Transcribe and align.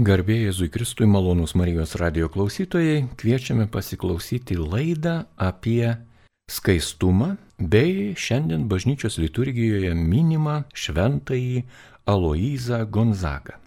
Garbė 0.00 0.46
Jėzui 0.46 0.70
Kristui 0.72 1.04
malonus 1.04 1.52
Marijos 1.58 1.90
radio 2.00 2.30
klausytojai, 2.32 3.02
kviečiame 3.20 3.66
pasiklausyti 3.68 4.54
laidą 4.56 5.26
apie 5.36 5.90
skaistumą 6.48 7.34
bei 7.60 8.14
šiandien 8.16 8.62
bažnyčios 8.70 9.18
liturgijoje 9.20 9.90
minimą 9.92 10.54
šventąjį 10.72 11.66
Aloizą 12.08 12.78
Gonzagą. 12.88 13.58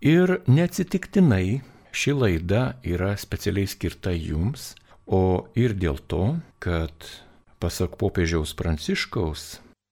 Ir 0.00 0.38
neatsitiktinai 0.48 1.60
ši 1.92 2.14
laida 2.16 2.62
yra 2.80 3.10
specialiai 3.20 3.68
skirta 3.68 4.14
jums, 4.16 4.70
o 5.04 5.50
ir 5.52 5.76
dėl 5.76 6.00
to, 6.08 6.38
kad 6.64 7.10
pasak 7.60 7.98
popiežiaus 8.00 8.56
Pranciškaus 8.56 9.44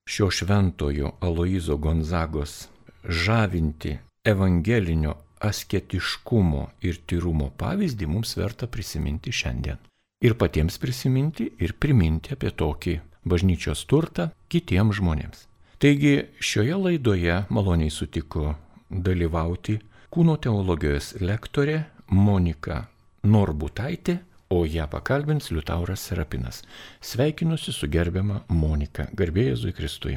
šio 0.08 0.30
šventojo 0.32 1.12
Aloizo 1.20 1.76
Gonzagos 1.76 2.70
žavinti 3.04 3.98
evangelinio 4.24 5.18
asketiškumo 5.42 6.66
ir 6.86 7.00
tyrumo 7.06 7.50
pavyzdį 7.58 8.08
mums 8.10 8.36
verta 8.38 8.68
prisiminti 8.70 9.32
šiandien. 9.34 9.80
Ir 10.22 10.36
patiems 10.38 10.78
prisiminti 10.78 11.48
ir 11.58 11.74
priminti 11.82 12.36
apie 12.36 12.52
tokį 12.54 12.98
bažnyčios 13.26 13.84
turtą 13.90 14.30
kitiems 14.52 15.00
žmonėms. 15.00 15.46
Taigi 15.82 16.28
šioje 16.38 16.76
laidoje 16.78 17.40
maloniai 17.50 17.90
sutiko 17.90 18.52
dalyvauti 18.90 19.80
kūno 20.12 20.36
teologijos 20.38 21.16
lektorė 21.18 21.80
Monika 22.12 22.84
Norbutaitė, 23.22 24.20
o 24.52 24.66
ją 24.68 24.84
pakalbins 24.92 25.48
Liutauras 25.50 26.02
Serapinas. 26.06 26.60
Sveikinusi 27.00 27.72
su 27.72 27.88
gerbiama 27.88 28.42
Monika, 28.52 29.06
garbėjai 29.16 29.54
Jėzui 29.54 29.72
Kristui. 29.74 30.16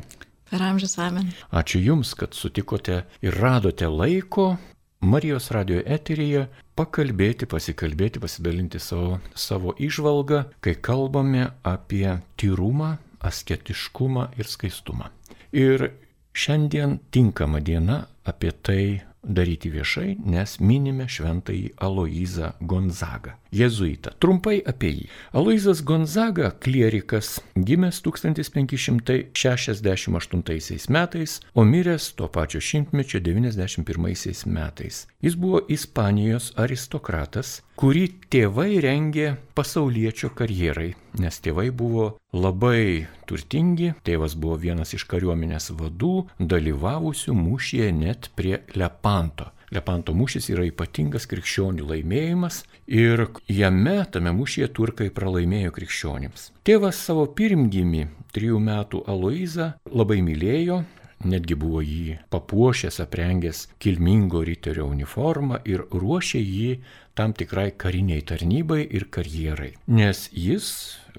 Per 0.49 0.61
amžius 0.61 0.97
amen. 1.01 1.31
Ačiū 1.55 1.79
Jums, 1.81 2.11
kad 2.19 2.35
sutikote 2.37 3.05
ir 3.25 3.37
radote 3.39 3.87
laiko 3.89 4.57
Marijos 5.05 5.51
radio 5.53 5.83
eteryje 5.85 6.47
pakalbėti, 6.73 7.45
pasikalbėti, 7.45 8.17
pasidalinti 8.23 8.79
savo, 8.81 9.19
savo 9.37 9.75
išvalgą, 9.77 10.39
kai 10.65 10.73
kalbame 10.87 11.43
apie 11.61 12.07
tyrumą, 12.41 12.95
asketiškumą 13.21 14.31
ir 14.39 14.49
skaistumą. 14.49 15.11
Ir 15.53 15.91
šiandien 16.33 16.97
tinkama 17.13 17.61
diena 17.61 17.99
apie 18.25 18.49
tai 18.65 18.81
daryti 19.27 19.69
viešai, 19.73 20.17
nes 20.25 20.59
minime 20.59 21.07
šventąjį 21.09 21.69
Aloizą 21.81 22.51
Gonzagą. 22.61 23.31
Jėzuitą. 23.55 24.11
Trumpai 24.19 24.59
apie 24.67 24.89
jį. 24.91 25.07
Aloizas 25.39 25.79
Gonzaga, 25.87 26.51
klierikas, 26.59 27.39
gimęs 27.55 28.01
1568 28.03 30.91
metais, 30.91 31.39
o 31.53 31.63
miręs 31.63 32.13
tuo 32.17 32.27
pačiu 32.27 32.61
šimtmečio 32.61 33.19
91 33.23 34.45
metais. 34.45 35.07
Jis 35.21 35.35
buvo 35.39 35.61
Ispanijos 35.69 36.51
aristokratas, 36.55 37.61
kurį 37.79 38.05
tėvai 38.31 38.77
rengė 38.83 39.33
pasaulietčio 39.55 40.31
karjerai, 40.37 40.93
nes 41.19 41.39
tėvai 41.43 41.67
buvo 41.75 42.07
labai 42.35 43.07
turtingi, 43.27 43.91
tėvas 44.07 44.37
buvo 44.39 44.57
vienas 44.61 44.95
iš 44.95 45.05
kariuomenės 45.11 45.73
vadų, 45.75 46.15
dalyvavusių 46.39 47.35
mūšyje 47.35 47.91
net 47.95 48.31
prie 48.35 48.61
Lepanto. 48.79 49.51
Lepanto 49.75 50.13
mūšis 50.15 50.47
yra 50.53 50.63
ypatingas 50.69 51.25
krikščionių 51.27 51.87
laimėjimas 51.89 52.61
ir 52.87 53.25
jame 53.51 53.97
tame 54.13 54.31
mūšyje 54.37 54.69
turkai 54.77 55.09
pralaimėjo 55.11 55.73
krikščionims. 55.75 56.51
Tėvas 56.67 57.01
savo 57.07 57.25
pirmgimį, 57.35 58.05
trijų 58.35 58.61
metų 58.61 59.01
Aloizą, 59.09 59.73
labai 59.89 60.21
mylėjo, 60.23 60.83
netgi 61.23 61.55
buvo 61.55 61.81
jį 61.85 62.17
papuošęs, 62.33 62.99
aprengęs 63.03 63.65
kilmingo 63.79 64.43
riterio 64.45 64.87
uniformą 64.91 65.61
ir 65.65 65.85
ruošė 65.91 66.41
jį 66.41 66.69
tam 67.15 67.33
tikrai 67.33 67.69
kariniai 67.71 68.25
tarnybai 68.27 68.81
ir 68.83 69.07
karjerai, 69.07 69.73
nes 69.87 70.27
jis 70.33 70.67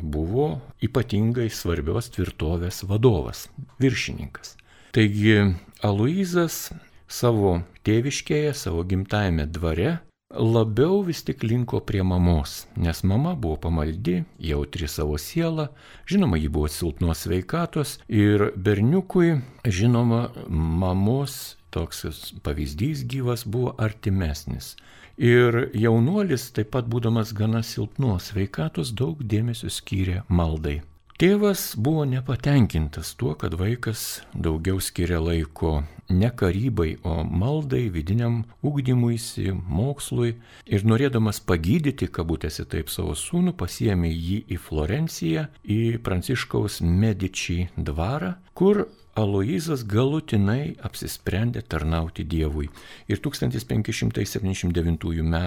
buvo 0.01 0.61
ypatingai 0.85 1.49
svarbios 1.49 2.11
tvirtovės 2.13 2.85
vadovas, 2.85 3.47
viršininkas. 3.81 4.57
Taigi 4.93 5.57
Aloizas 5.85 6.71
savo 7.09 7.61
tėviškėje, 7.87 8.53
savo 8.57 8.85
gimtajame 8.89 9.47
dvare 9.53 9.99
labiau 10.31 11.03
vis 11.03 11.23
tik 11.23 11.43
linko 11.43 11.81
prie 11.81 12.03
mamos, 12.03 12.67
nes 12.77 13.03
mama 13.05 13.35
buvo 13.35 13.57
pamaldi, 13.57 14.25
jautri 14.39 14.89
savo 14.89 15.19
sielą, 15.19 15.69
žinoma, 16.07 16.37
ji 16.37 16.49
buvo 16.49 16.69
silpnos 16.69 17.25
sveikatos 17.25 17.99
ir 18.09 18.51
berniukui, 18.57 19.41
žinoma, 19.65 20.31
mamos 20.49 21.57
toks 21.71 22.35
pavyzdys 22.43 23.05
gyvas 23.07 23.47
buvo 23.47 23.75
artimesnis. 23.79 24.75
Ir 25.17 25.71
jaunuolis, 25.73 26.51
taip 26.53 26.75
pat 26.75 26.91
būdamas 26.93 27.33
gana 27.33 27.63
silpnos 27.65 28.33
sveikatos, 28.33 28.93
daug 28.93 29.23
dėmesio 29.23 29.71
skyrė 29.73 30.25
maldai. 30.29 30.83
Tėvas 31.17 31.71
buvo 31.81 32.03
nepatenkintas 32.05 33.15
tuo, 33.17 33.31
kad 33.41 33.55
vaikas 33.57 34.01
daugiau 34.37 34.83
skiria 34.85 35.17
laiko 35.17 35.79
ne 36.13 36.29
karybai, 36.29 36.99
o 37.09 37.23
maldai, 37.25 37.87
vidiniam 37.95 38.43
ugdymuisi, 38.61 39.47
mokslui 39.57 40.35
ir 40.69 40.85
norėdamas 40.85 41.41
pagydyti, 41.49 42.11
kabutėsi 42.13 42.67
taip, 42.69 42.93
savo 42.93 43.15
sūnų, 43.17 43.55
pasiemė 43.57 44.11
jį 44.13 44.43
į 44.53 44.59
Florenciją, 44.67 45.47
į 45.65 45.79
Pranciškaus 46.05 46.83
Medičiai 46.85 47.71
dvarą, 47.81 48.35
kur 48.53 48.85
Aloizas 49.17 49.87
galutinai 49.89 50.75
apsisprendė 50.85 51.63
tarnauti 51.65 52.27
Dievui. 52.29 52.69
Ir 53.09 53.25
1579 53.25 55.25
m. 55.25 55.41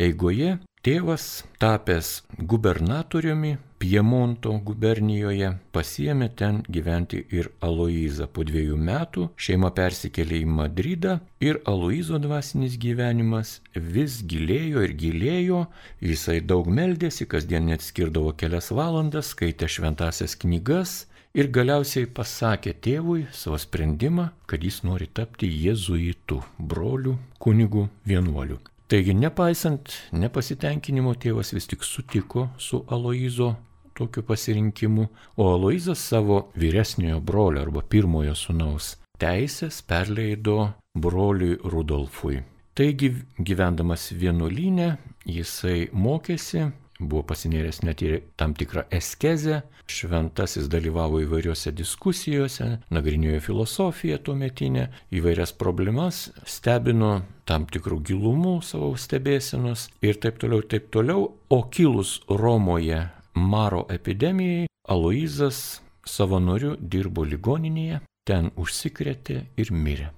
eigoje 0.00 0.56
tėvas, 0.86 1.42
tapęs 1.58 2.20
gubernatoriumi 2.38 3.56
Piemonto 3.82 4.52
gubernijoje, 4.64 5.48
pasiemė 5.74 6.28
ten 6.38 6.60
gyventi 6.72 7.18
ir 7.34 7.48
Aloizą. 7.66 8.28
Po 8.30 8.44
dviejų 8.46 8.76
metų 8.88 9.24
šeima 9.46 9.72
persikėlė 9.76 10.38
į 10.44 10.46
Madridą 10.58 11.16
ir 11.44 11.58
Aloizo 11.72 12.20
dvasinis 12.22 12.78
gyvenimas 12.80 13.56
vis 13.74 14.20
gilėjo 14.30 14.84
ir 14.86 14.94
gilėjo, 15.02 15.64
jisai 16.00 16.38
daug 16.52 16.70
meldėsi, 16.78 17.26
kasdien 17.26 17.66
net 17.72 17.82
skirdavo 17.84 18.32
kelias 18.38 18.70
valandas, 18.70 19.34
skaitė 19.34 19.68
šventasias 19.68 20.38
knygas 20.38 20.94
ir 21.34 21.50
galiausiai 21.58 22.06
pasakė 22.06 22.76
tėvui 22.86 23.26
savo 23.34 23.58
sprendimą, 23.60 24.30
kad 24.46 24.62
jis 24.64 24.80
nori 24.86 25.10
tapti 25.10 25.50
jėzuitu, 25.50 26.40
broliu, 26.62 27.18
kunigu, 27.42 27.90
vienuoliu. 28.06 28.62
Taigi, 28.86 29.16
nepaisant 29.18 29.90
nepasitenkinimo, 30.14 31.16
tėvas 31.18 31.50
vis 31.56 31.66
tik 31.66 31.82
sutiko 31.82 32.48
su 32.58 32.84
Aloizo 32.86 33.56
tokiu 33.96 34.22
pasirinkimu, 34.22 35.08
o 35.36 35.48
Aloizas 35.54 35.98
savo 35.98 36.52
vyresniojo 36.54 37.20
brolio 37.20 37.64
arba 37.64 37.82
pirmojo 37.82 38.34
sunaus 38.38 38.94
teisės 39.18 39.80
perleido 39.82 40.58
broliui 40.94 41.56
Rudolfui. 41.64 42.42
Taigi, 42.76 43.08
gyvendamas 43.40 44.10
vienuolynę, 44.12 44.90
jisai 45.24 45.88
mokėsi 45.92 46.66
buvo 47.00 47.22
pasinėręs 47.30 47.82
net 47.84 48.02
į 48.02 48.20
tam 48.40 48.54
tikrą 48.56 48.86
eskezę, 48.94 49.62
šventasis 49.90 50.68
dalyvavo 50.72 51.20
įvairiose 51.24 51.72
diskusijose, 51.76 52.68
nagrinėjo 52.94 53.40
filosofiją 53.44 54.18
tuo 54.24 54.36
metinę, 54.38 54.88
įvairias 55.14 55.54
problemas, 55.58 56.26
stebino 56.48 57.20
tam 57.46 57.66
tikrų 57.70 58.00
gilumų 58.10 58.56
savo 58.66 58.92
stebėsenos 58.98 59.88
ir 60.02 60.18
taip 60.22 60.40
toliau, 60.42 60.62
ir 60.64 60.70
taip 60.72 60.90
toliau, 60.94 61.30
o 61.48 61.60
kilus 61.70 62.20
Romoje 62.28 63.04
maro 63.36 63.86
epidemijai, 63.92 64.66
Aloizas 64.88 65.80
savanoriu 66.06 66.76
dirbo 66.78 67.24
ligoninėje, 67.26 68.00
ten 68.26 68.52
užsikrėtė 68.58 69.40
ir 69.58 69.72
mirė. 69.74 70.12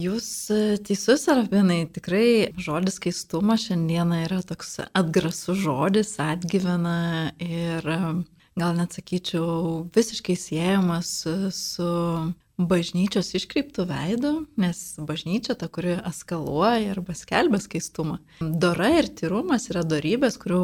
Jūs 0.00 0.28
e, 0.48 0.60
teisus, 0.80 1.26
Arabinai, 1.28 1.82
tikrai 1.92 2.54
žodis 2.56 2.96
keistumas 3.04 3.66
šiandieną 3.66 4.22
yra 4.24 4.40
toks 4.48 4.78
atgrasus 4.96 5.60
žodis, 5.60 6.14
atgyvena 6.24 6.96
ir 7.36 7.84
e, 7.84 8.00
gal 8.58 8.76
net 8.76 8.96
sakyčiau 8.96 9.88
visiškai 9.94 10.36
siejamas 10.36 11.10
su 11.56 11.90
bažnyčios 12.68 13.32
iškreiptų 13.38 13.86
veidų, 13.88 14.32
nes 14.60 14.80
bažnyčia 15.00 15.56
ta, 15.58 15.68
kuri 15.72 15.96
eskaluoja 16.08 16.92
arba 16.94 17.16
skelbia 17.16 17.60
skaistumą. 17.62 18.20
Dora 18.40 18.90
ir 19.00 19.08
tyrumas 19.18 19.68
yra 19.72 19.84
darybės, 19.88 20.38
kurių 20.42 20.62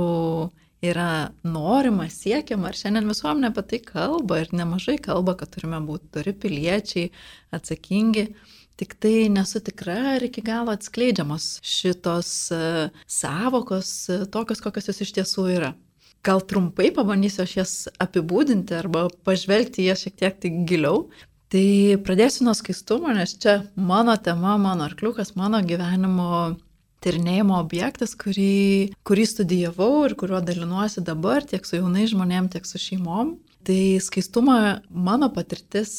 yra 0.84 1.32
norima, 1.42 2.06
siekiama, 2.12 2.70
ir 2.70 2.78
šiandien 2.78 3.08
visuomenė 3.10 3.50
apie 3.50 3.64
tai 3.72 3.80
kalba 3.82 4.42
ir 4.44 4.52
nemažai 4.54 4.98
kalba, 5.02 5.34
kad 5.38 5.50
turime 5.54 5.80
būti 5.84 6.12
dori 6.14 6.36
piliečiai, 6.44 7.10
atsakingi. 7.56 8.28
Tik 8.78 8.94
tai 9.02 9.26
nesu 9.34 9.58
tikra, 9.64 9.96
ar 10.14 10.22
iki 10.22 10.44
galo 10.46 10.70
atskleidžiamos 10.70 11.56
šitos 11.66 12.30
uh, 12.54 13.00
savokos, 13.10 13.90
uh, 14.14 14.28
tokios, 14.30 14.62
kokios 14.62 14.86
jos 14.92 15.02
iš 15.02 15.16
tiesų 15.16 15.48
yra. 15.56 15.72
Gal 16.28 16.44
trumpai 16.44 16.90
pabandysiu 16.92 17.46
aš 17.46 17.56
jas 17.56 17.74
apibūdinti 18.04 18.76
arba 18.76 19.06
pažvelgti 19.24 19.86
jas 19.88 20.04
šiek 20.04 20.18
tiek 20.20 20.38
tai 20.42 20.52
giliau. 20.68 21.06
Tai 21.48 21.66
pradėsiu 22.04 22.44
nuo 22.44 22.52
skaistumo, 22.56 23.08
nes 23.16 23.32
čia 23.40 23.62
mano 23.72 24.12
tema, 24.20 24.58
mano 24.60 24.84
arkliukas, 24.84 25.32
mano 25.40 25.62
gyvenimo 25.64 26.58
tyrinėjimo 27.04 27.56
objektas, 27.62 28.12
kurį, 28.18 28.92
kurį 29.08 29.24
studijavau 29.30 30.04
ir 30.04 30.16
kuriuo 30.18 30.42
dalinuosi 30.44 31.04
dabar 31.06 31.46
tiek 31.48 31.64
su 31.64 31.78
jaunai 31.78 32.04
žmonėm, 32.10 32.50
tiek 32.52 32.68
su 32.68 32.80
šeimom. 32.82 33.36
Tai 33.68 33.98
skaistumą 34.00 34.54
mano 34.88 35.26
patirtis, 35.28 35.90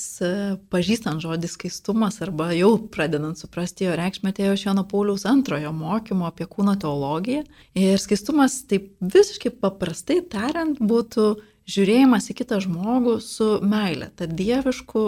pažįstant 0.74 1.22
žodį 1.22 1.52
skaistumas 1.52 2.16
arba 2.26 2.48
jau 2.58 2.72
pradedant 2.90 3.38
suprasti 3.38 3.86
jo 3.86 3.94
reikšmę, 4.00 4.32
atėjo 4.34 4.56
iš 4.56 4.64
Jono 4.66 4.82
Pauliaus 4.90 5.28
antrojo 5.30 5.70
mokymo 5.78 6.26
apie 6.26 6.48
kūno 6.50 6.74
teologiją. 6.82 7.44
Ir 7.78 8.02
skaistumas, 8.02 8.64
taip 8.72 8.88
visiškai 9.06 9.52
paprastai 9.62 10.18
tariant, 10.34 10.82
būtų 10.82 11.28
žiūrėjimas 11.70 12.32
į 12.34 12.38
kitą 12.42 12.58
žmogų 12.66 13.20
su 13.22 13.52
meile, 13.62 14.10
ta 14.18 14.26
dievišku 14.26 15.06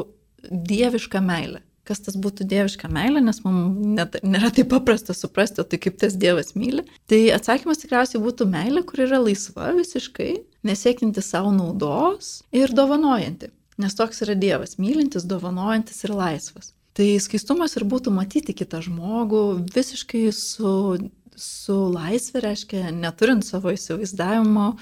dieviška 0.51 1.23
meilė. 1.25 1.63
Kas 1.81 2.05
tas 2.05 2.13
būtų 2.13 2.45
dieviška 2.45 2.91
meilė, 2.93 3.25
nes 3.25 3.41
mums 3.41 4.13
nėra 4.21 4.53
taip 4.53 4.69
paprasta 4.69 5.17
suprasti, 5.17 5.65
tai 5.65 5.81
kaip 5.81 5.97
tas 5.97 6.13
Dievas 6.13 6.53
myli. 6.53 6.85
Tai 7.09 7.23
atsakymas 7.33 7.81
tikriausiai 7.81 8.21
būtų 8.21 8.45
meilė, 8.53 8.85
kur 8.85 9.01
yra 9.07 9.17
laisva 9.17 9.73
visiškai, 9.73 10.35
nesiekinti 10.67 11.21
savo 11.21 11.51
naudos 11.55 12.41
ir 12.51 12.73
dovanojanti. 12.75 13.51
Nes 13.81 13.95
toks 13.97 14.21
yra 14.25 14.35
Dievas- 14.35 14.77
mylintis, 14.83 15.25
dovanojantis 15.25 16.03
ir 16.05 16.11
laisvas. 16.11 16.73
Tai 16.93 17.07
skaistumas 17.19 17.77
ir 17.77 17.87
būtų 17.87 18.11
matyti 18.11 18.53
kitą 18.53 18.81
žmogų 18.83 19.65
visiškai 19.73 20.31
su 20.33 20.99
su 21.41 21.75
laisvė 21.91 22.41
reiškia 22.45 22.91
neturint 22.93 23.45
savo 23.45 23.71
įsivaizdavimo, 23.73 24.75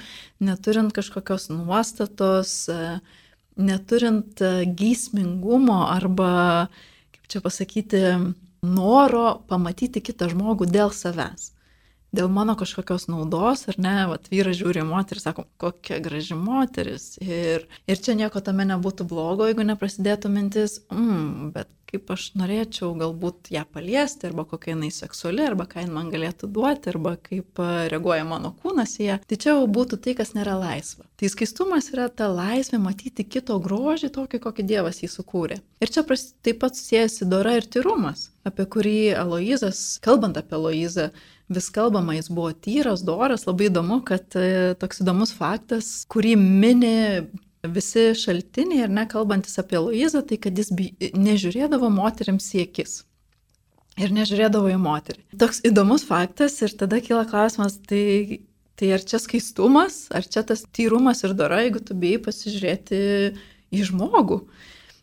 neturint 0.43 0.93
kažkokios 0.95 1.49
nuostatos, 1.53 2.67
neturint 3.55 4.41
geismingumo 4.79 5.81
arba, 5.87 6.67
kaip 7.13 7.31
čia 7.31 7.43
pasakyti, 7.45 8.03
noro 8.65 9.39
pamatyti 9.47 10.03
kitą 10.03 10.31
žmogų 10.33 10.67
dėl 10.69 10.91
savęs. 10.95 11.53
Dėl 12.15 12.29
mano 12.33 12.55
kažkokios 12.57 13.05
naudos, 13.11 13.67
ar 13.69 13.77
ne, 13.77 13.95
vat 14.09 14.29
vyras 14.31 14.57
žiūri 14.57 14.81
moterį 14.87 15.21
sako, 15.21 15.45
kokia 15.61 15.99
graži 16.01 16.37
moteris. 16.37 17.11
Ir, 17.21 17.67
ir 17.85 18.01
čia 18.01 18.15
nieko 18.17 18.41
tame 18.41 18.65
nebūtų 18.65 19.05
blogo, 19.11 19.45
jeigu 19.45 19.65
neprasidėtų 19.67 20.31
mintis, 20.33 20.79
mm, 20.89 21.51
bet 21.53 21.69
kaip 21.89 22.11
aš 22.13 22.29
norėčiau 22.39 22.91
galbūt 22.97 23.51
ją 23.53 23.63
paliesti, 23.73 24.27
arba 24.29 24.45
kokia 24.49 24.75
jinai 24.75 24.91
seksuali, 24.93 25.43
arba 25.45 25.65
ką 25.69 25.83
jin 25.83 25.93
man 25.95 26.11
galėtų 26.13 26.49
duoti, 26.53 26.91
arba 26.93 27.15
kaip 27.23 27.61
reaguoja 27.91 28.27
mano 28.29 28.53
kūnas 28.61 28.95
į 28.99 29.07
ją. 29.07 29.17
Tai 29.25 29.39
čia 29.41 29.51
jau 29.55 29.65
būtų 29.79 29.99
tai, 30.05 30.15
kas 30.19 30.35
nėra 30.37 30.57
laisva. 30.59 31.07
Tai 31.19 31.31
skaistumas 31.33 31.89
yra 31.93 32.07
ta 32.09 32.29
laisvė 32.31 32.79
matyti 32.83 33.25
kito 33.27 33.57
grožį 33.63 34.11
tokį, 34.15 34.41
kokį 34.45 34.67
Dievas 34.69 35.01
jį 35.03 35.09
sukūrė. 35.15 35.59
Ir 35.81 35.91
čia 35.91 36.05
taip 36.05 36.61
pat 36.61 36.77
siejasi 36.77 37.27
dora 37.29 37.57
ir 37.57 37.67
tyrumas, 37.67 38.29
apie 38.47 38.65
kurį 38.69 38.99
Aloizas, 39.19 39.99
kalbant 40.05 40.37
apie 40.39 40.57
Aloizą, 40.59 41.09
vis 41.49 41.69
kalbama, 41.73 42.13
jis 42.13 42.29
buvo 42.29 42.51
tyras, 42.53 43.03
doras, 43.05 43.47
labai 43.49 43.69
įdomu, 43.71 44.03
kad 44.05 44.37
e, 44.37 44.75
toks 44.79 45.01
įdomus 45.03 45.33
faktas, 45.33 45.89
kurį 46.11 46.35
mini 46.37 46.95
visi 47.67 48.09
šaltiniai 48.15 48.85
ir 48.85 48.93
nekalbantis 48.93 49.59
apie 49.59 49.79
Luizą, 49.81 50.21
tai 50.25 50.39
kad 50.41 50.57
jis 50.57 50.71
nežiūrėdavo 51.15 51.89
moteriams 51.91 52.47
į 52.55 52.65
akis. 52.67 53.01
Ir 53.99 54.13
nežiūrėdavo 54.15 54.71
į 54.71 54.77
moterį. 54.79 55.25
Toks 55.41 55.59
įdomus 55.67 56.05
faktas 56.07 56.55
ir 56.63 56.75
tada 56.79 57.01
kyla 57.03 57.25
klausimas, 57.27 57.75
tai, 57.89 58.45
tai 58.79 58.93
ar 58.95 59.03
čia 59.03 59.19
skaistumas, 59.19 60.05
ar 60.15 60.23
čia 60.23 60.45
tas 60.47 60.63
tyrumas 60.71 61.25
ir 61.27 61.35
dora, 61.35 61.59
jeigu 61.65 61.83
tu 61.83 61.97
bijai 61.99 62.21
pasižiūrėti 62.29 62.99
į 63.75 63.87
žmogų. 63.91 64.43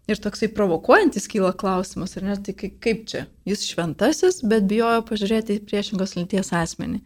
Ir 0.07 0.21
toksai 0.23 0.47
provokuojantis 0.55 1.27
kyla 1.29 1.51
klausimas, 1.59 2.15
ar 2.17 2.25
ne, 2.29 2.37
tai 2.39 2.55
kaip 2.55 3.03
čia? 3.11 3.25
Jis 3.45 3.67
šventasis, 3.67 4.39
bet 4.47 4.69
bijojo 4.71 5.03
pažiūrėti 5.09 5.59
į 5.59 5.65
priešingos 5.67 6.15
linties 6.15 6.53
asmenį. 6.55 7.03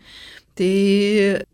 Tai 0.58 0.74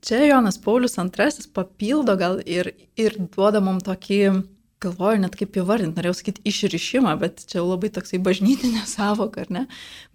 čia 0.03 0.25
Jonas 0.27 0.59
Paulius 0.59 0.97
II 0.99 1.49
papildo 1.55 2.17
gal 2.17 2.41
ir, 2.47 2.73
ir 2.97 3.17
duoda 3.35 3.61
mums 3.61 3.85
tokį, 3.87 4.21
galvoju 4.83 5.21
net 5.23 5.37
kaip 5.39 5.57
įvardinti, 5.61 5.97
norėjau 5.97 6.17
sakyti 6.19 6.43
išrišimą, 6.49 7.13
bet 7.21 7.45
čia 7.49 7.63
labai 7.65 7.91
toksai 7.93 8.21
bažnytinė 8.25 8.83
savoka, 8.97 9.45
ar 9.45 9.53
ne? 9.53 9.65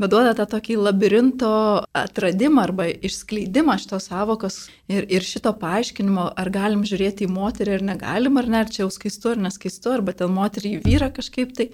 Bet 0.01 0.13
duoda 0.13 0.33
tą 0.37 0.47
tokį 0.55 0.79
labirinto 0.81 1.53
atradimą 1.97 2.65
arba 2.67 2.89
išskleidimą 2.91 3.77
šitos 3.81 4.09
savokos 4.11 4.61
ir, 4.91 5.07
ir 5.09 5.25
šito 5.25 5.53
paaiškinimo, 5.61 6.31
ar 6.37 6.53
galim 6.53 6.85
žiūrėti 6.87 7.27
į 7.27 7.33
moterį 7.33 7.77
ar 7.79 7.89
negalim, 7.93 8.37
ar 8.41 8.49
ne, 8.49 8.63
ar 8.65 8.71
čia 8.73 8.85
jau 8.85 8.91
skaistu 8.93 9.35
ar 9.35 9.43
neskaistu, 9.47 9.93
arba 9.93 10.17
ten 10.17 10.33
moterį 10.33 10.77
į 10.77 10.85
vyrą 10.87 11.11
kažkaip 11.15 11.57
tai. 11.57 11.71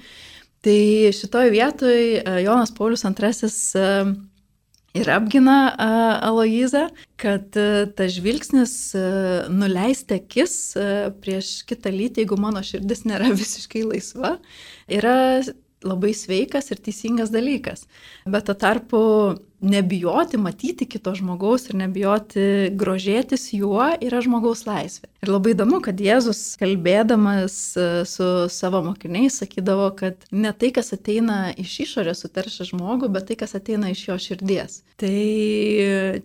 Tai 0.65 0.79
šitoje 1.13 1.51
vietoje 1.53 2.39
Jonas 2.43 2.73
Paulius 2.75 3.05
II 3.05 4.15
ir 4.95 5.09
apgina 5.11 5.57
Aloizą, 6.23 6.87
kad 7.19 7.57
tas 7.97 8.15
žvilgsnis 8.15 8.73
nuleisti 9.53 10.19
akis 10.21 10.55
prieš 11.21 11.51
kitą 11.69 11.91
lytį, 11.93 12.23
jeigu 12.23 12.39
mano 12.39 12.63
širdis 12.65 13.03
nėra 13.09 13.33
visiškai 13.41 13.83
laisva, 13.87 14.37
yra 14.87 15.17
labai 15.87 16.13
sveikas 16.17 16.71
ir 16.71 16.81
teisingas 16.83 17.33
dalykas. 17.33 17.87
Bet 18.25 18.49
to 18.49 18.55
tarpu 18.57 19.01
nebijoti 19.61 20.37
matyti 20.37 20.85
kito 20.85 21.13
žmogaus 21.17 21.65
ir 21.69 21.77
nebijoti 21.79 22.41
grožėtis 22.77 23.49
juo 23.57 23.87
yra 24.03 24.19
žmogaus 24.21 24.67
laisvė. 24.67 25.09
Ir 25.25 25.31
labai 25.33 25.55
įdomu, 25.55 25.79
kad 25.81 25.97
Jėzus 25.97 26.41
kalbėdamas 26.61 27.55
e, 27.73 27.87
su 28.05 28.27
savo 28.53 28.83
mokiniais 28.85 29.39
sakydavo, 29.41 29.89
kad 29.97 30.27
ne 30.31 30.51
tai, 30.53 30.69
kas 30.75 30.93
ateina 30.93 31.55
iš 31.57 31.73
išorės 31.87 32.21
suteršia 32.21 32.67
žmogų, 32.69 33.09
bet 33.15 33.31
tai, 33.31 33.39
kas 33.41 33.57
ateina 33.57 33.89
iš 33.93 34.03
jo 34.11 34.19
širdies. 34.27 34.83
Tai 35.01 35.15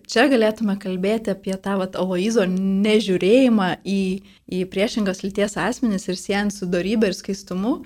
čia 0.05 0.27
galėtume 0.29 0.77
kalbėti 0.81 1.33
apie 1.33 1.57
tą 1.57 1.79
vat, 1.81 1.97
Aloizo 1.97 2.45
nežiūrėjimą 2.49 3.71
į, 3.81 4.03
į 4.45 4.63
priešingos 4.69 5.25
lyties 5.25 5.57
asmenis 5.57 6.05
ir 6.05 6.21
siejant 6.21 6.53
su 6.53 6.69
darybė 6.69 7.09
ir 7.09 7.17
skaistumu 7.17 7.79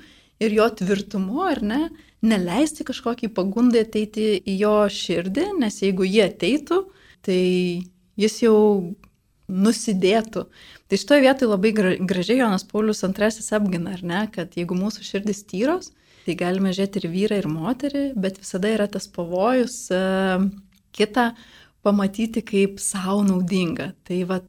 ir 0.43 0.53
jo 0.53 0.67
tvirtumu, 0.79 1.41
ar 1.47 1.61
ne, 1.65 1.81
neleisti 2.25 2.85
kažkokį 2.87 3.31
pagundą 3.35 3.81
ateiti 3.85 4.35
į 4.41 4.57
jo 4.61 4.77
širdį, 4.91 5.51
nes 5.61 5.81
jeigu 5.83 6.07
jie 6.07 6.25
ateitų, 6.27 6.81
tai 7.25 7.41
jis 8.17 8.39
jau 8.43 8.57
nusidėtų. 9.47 10.43
Tai 10.87 10.99
šitoje 10.99 11.23
vietoje 11.23 11.51
labai 11.51 11.71
gražiai 11.75 12.41
Jonas 12.41 12.65
Paulius 12.67 13.03
II 13.03 13.29
apgina, 13.57 13.95
ar 13.95 14.03
ne, 14.03 14.25
kad 14.33 14.57
jeigu 14.59 14.75
mūsų 14.77 15.05
širdis 15.07 15.45
tyros, 15.47 15.91
tai 16.27 16.35
galime 16.35 16.73
žiūrėti 16.75 17.03
ir 17.03 17.09
vyrą, 17.11 17.39
ir 17.39 17.47
moterį, 17.47 18.03
bet 18.19 18.41
visada 18.41 18.71
yra 18.73 18.89
tas 18.91 19.07
pavojus 19.07 19.85
uh, 19.95 20.43
kitą 20.95 21.29
pamatyti 21.85 22.43
kaip 22.43 22.81
savo 22.83 23.21
naudinga. 23.23 23.93
Tai 24.07 24.19
va 24.27 24.41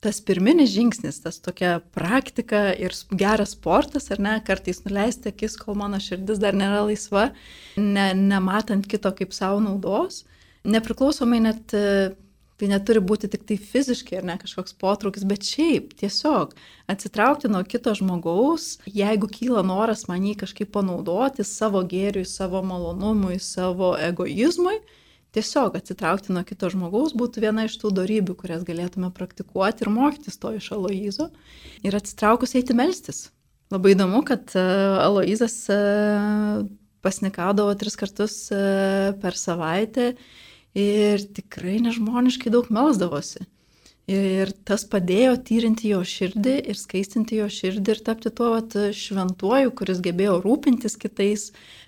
tas 0.00 0.20
pirminis 0.24 0.72
žingsnis, 0.72 1.20
tas 1.20 1.36
tokia 1.44 1.74
praktika 1.94 2.70
ir 2.72 2.94
geras 3.12 3.52
sportas, 3.56 4.08
ar 4.12 4.22
ne, 4.22 4.38
kartais 4.46 4.80
nuleisti 4.86 5.28
akis, 5.28 5.58
kol 5.60 5.76
mano 5.76 6.00
širdis 6.00 6.40
dar 6.40 6.56
nėra 6.56 6.86
laisva, 6.88 7.28
ne, 7.76 8.10
nematant 8.16 8.88
kito 8.88 9.12
kaip 9.16 9.36
savo 9.36 9.60
naudos, 9.60 10.22
nepriklausomai 10.64 11.42
net, 11.44 11.76
tai 12.60 12.68
neturi 12.68 13.00
būti 13.04 13.28
tik 13.32 13.44
tai 13.48 13.58
fiziškai 13.60 14.18
ar 14.20 14.26
ne 14.30 14.38
kažkoks 14.40 14.76
potraukis, 14.80 15.26
bet 15.28 15.44
šiaip 15.48 15.92
tiesiog 16.00 16.56
atsitraukti 16.92 17.52
nuo 17.52 17.60
kito 17.68 17.92
žmogaus, 17.96 18.78
jeigu 18.88 19.28
kyla 19.32 19.64
noras 19.68 20.06
man 20.08 20.24
jį 20.24 20.34
kažkaip 20.44 20.72
panaudoti 20.76 21.44
savo 21.44 21.84
gėriui, 21.84 22.24
savo 22.28 22.64
malonumui, 22.64 23.36
savo 23.40 23.94
egoizmui, 24.00 24.78
tiesiog 25.36 25.76
atsitraukti 25.78 26.34
nuo 26.34 26.42
kito 26.46 26.70
žmogaus 26.72 27.14
būtų 27.18 27.44
viena 27.44 27.66
iš 27.68 27.76
tų 27.80 27.92
darybių, 28.00 28.36
kurias 28.38 28.64
galėtume 28.66 29.12
praktikuoti 29.14 29.86
ir 29.86 29.92
mokytis 29.94 30.40
to 30.40 30.54
iš 30.56 30.70
Aloizo. 30.76 31.30
Ir 31.86 31.96
atsitraukus 31.98 32.56
eiti 32.58 32.76
melstis. 32.76 33.28
Labai 33.70 33.94
įdomu, 33.94 34.24
kad 34.26 34.50
e, 34.58 34.62
Aloizas 35.04 35.54
e, 35.70 35.78
pasnikaudavo 37.04 37.74
tris 37.78 37.96
kartus 37.98 38.34
e, 38.50 38.60
per 39.22 39.38
savaitę 39.38 40.12
ir 40.74 41.22
tikrai 41.36 41.78
nežmoniškai 41.84 42.50
daug 42.50 42.70
melsdavosi. 42.74 43.46
Ir 44.10 44.50
tas 44.66 44.82
padėjo 44.90 45.36
tyrinti 45.46 45.92
jo 45.92 46.00
širdį 46.02 46.54
ir 46.72 46.78
skaistinti 46.78 47.36
jo 47.38 47.44
širdį 47.52 47.92
ir 47.94 48.00
tapti 48.02 48.32
tuo 48.34 48.48
vat, 48.56 48.74
šventuoju, 48.96 49.70
kuris 49.78 50.00
gebėjo 50.02 50.40
rūpintis 50.42 50.96
kitais, 50.98 51.44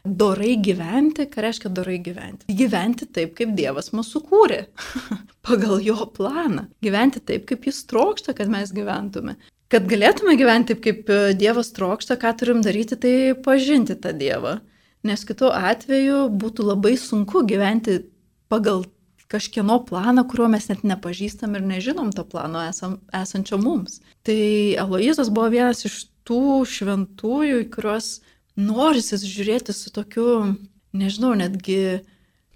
dorai 0.07 0.53
gyventi. 0.63 1.27
Ką 1.33 1.43
reiškia 1.43 1.73
dorai 1.75 1.97
gyventi? 2.05 2.47
Gyventi 2.61 3.09
taip, 3.11 3.33
kaip 3.41 3.57
Dievas 3.59 3.91
mūsų 3.97 4.23
kūrė, 4.29 4.61
pagal 5.49 5.83
jo 5.83 6.07
planą. 6.15 6.69
Gyventi 6.85 7.25
taip, 7.27 7.49
kaip 7.51 7.67
jis 7.67 7.83
trokšta, 7.91 8.37
kad 8.39 8.53
mes 8.53 8.71
gyventume. 8.77 9.35
Kad 9.73 9.91
galėtume 9.91 10.37
gyventi 10.39 10.77
taip, 10.77 10.85
kaip 10.87 11.13
Dievas 11.41 11.75
trokšta, 11.75 12.21
ką 12.23 12.37
turim 12.39 12.63
daryti, 12.63 13.01
tai 13.03 13.17
pažinti 13.35 13.99
tą 13.99 14.15
Dievą. 14.15 14.61
Nes 15.03 15.27
kitu 15.27 15.51
atveju 15.51 16.29
būtų 16.39 16.71
labai 16.71 16.95
sunku 17.01 17.43
gyventi 17.51 18.05
pagal 18.53 18.85
kažkieno 19.33 19.79
planą, 19.89 20.27
kurio 20.29 20.49
mes 20.53 20.69
net 20.71 20.85
nepažįstam 20.87 21.57
ir 21.57 21.65
nežinom 21.67 22.13
to 22.15 22.25
plano 22.29 22.63
esam, 22.69 22.99
esančio 23.17 23.59
mums. 23.61 24.01
Tai 24.27 24.39
Aloizas 24.83 25.33
buvo 25.33 25.49
vienas 25.53 25.85
iš 25.89 26.05
tų 26.29 26.63
šventųjų, 26.69 27.65
į 27.65 27.69
kuriuos 27.73 28.13
norisi 28.61 29.19
žiūrėti 29.19 29.75
su 29.75 29.93
tokiu, 29.95 30.55
nežinau, 30.93 31.33
netgi 31.39 32.03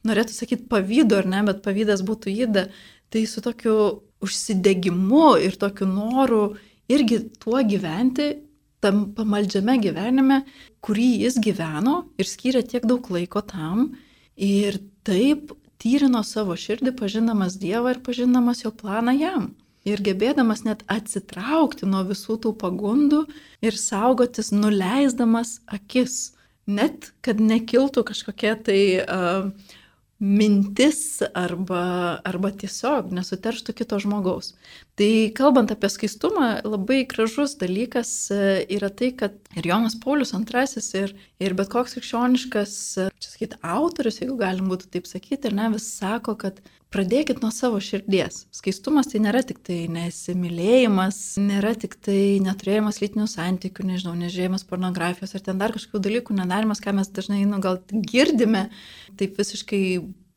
norėtų 0.06 0.36
sakyti 0.36 0.68
pavydu 0.70 1.18
ar 1.18 1.28
ne, 1.30 1.42
bet 1.48 1.64
pavydas 1.64 2.04
būtų 2.06 2.34
įda, 2.46 2.68
tai 3.10 3.24
su 3.26 3.42
tokiu 3.42 3.76
užsidegimu 4.22 5.36
ir 5.44 5.56
tokiu 5.60 5.88
noru 5.88 6.56
irgi 6.92 7.20
tuo 7.40 7.60
gyventi, 7.66 8.36
tam 8.84 9.08
pamaldžiame 9.16 9.78
gyvenime, 9.82 10.42
kurį 10.84 11.08
jis 11.24 11.38
gyveno 11.42 12.02
ir 12.20 12.28
skyrė 12.28 12.62
tiek 12.68 12.84
daug 12.86 13.06
laiko 13.10 13.42
tam. 13.42 13.94
Ir 14.36 14.78
taip 15.06 15.54
tyrino 15.82 16.22
savo 16.24 16.56
širdį, 16.58 16.94
pažinamas 16.98 17.58
Dievą 17.60 17.94
ir 17.94 18.02
pažinamas 18.06 18.64
jo 18.64 18.72
planą 18.74 19.14
jam. 19.16 19.54
Ir 19.86 20.02
gebėdamas 20.02 20.64
net 20.66 20.82
atsitraukti 20.90 21.86
nuo 21.86 22.02
visų 22.08 22.40
tų 22.42 22.54
pagundų 22.58 23.22
ir 23.62 23.76
saugotis, 23.78 24.50
nuleisdamas 24.50 25.60
akis. 25.66 26.32
Net 26.66 27.12
kad 27.22 27.38
nekiltų 27.38 28.02
kažkokia 28.08 28.56
tai 28.66 28.80
uh, 29.04 29.52
mintis 30.18 31.20
arba, 31.36 32.20
arba 32.24 32.50
tiesiog 32.56 33.10
nesuterštų 33.12 33.74
kito 33.76 33.98
žmogaus. 34.00 34.54
Tai 34.96 35.10
kalbant 35.36 35.72
apie 35.74 35.90
skaistumą, 35.92 36.62
labai 36.64 37.02
gražus 37.08 37.56
dalykas 37.60 38.12
e, 38.32 38.38
yra 38.78 38.88
tai, 38.88 39.10
kad 39.18 39.36
ir 39.58 39.68
Jonas 39.68 39.98
Paulius 40.00 40.32
II 40.32 41.02
ir, 41.02 41.12
ir 41.44 41.56
bet 41.58 41.68
koks 41.72 41.98
krikščioniškas, 41.98 42.72
e, 42.96 43.08
čia 43.20 43.34
sakyti, 43.34 43.60
autorius, 43.60 44.22
jeigu 44.22 44.38
galim 44.40 44.72
būtų 44.72 44.88
taip 44.94 45.10
sakyti, 45.10 45.50
ir 45.50 45.58
ne 45.58 45.68
vis 45.74 45.90
sako, 45.98 46.38
kad 46.40 46.64
pradėkit 46.94 47.40
nuo 47.42 47.50
savo 47.54 47.80
širdies. 47.82 48.44
Skaistumas 48.54 49.10
tai 49.10 49.20
nėra 49.24 49.42
tik 49.46 49.58
tai 49.66 49.78
nesimylėjimas, 49.92 51.18
nėra 51.42 51.74
tik 51.78 51.96
tai 52.02 52.38
neturėjimas 52.44 53.00
lytinių 53.02 53.26
santykių, 53.30 53.88
nežinau, 53.90 54.14
nežiūrėjimas 54.20 54.66
pornografijos 54.68 55.34
ar 55.36 55.44
ten 55.48 55.60
dar 55.62 55.74
kažkokių 55.74 56.02
dalykų, 56.06 56.38
nedarimas, 56.38 56.82
ką 56.84 56.94
mes 56.96 57.10
dažnai, 57.12 57.42
nu, 57.48 57.60
gal 57.64 57.80
girdime, 57.90 58.68
taip 59.18 59.38
visiškai, 59.40 59.82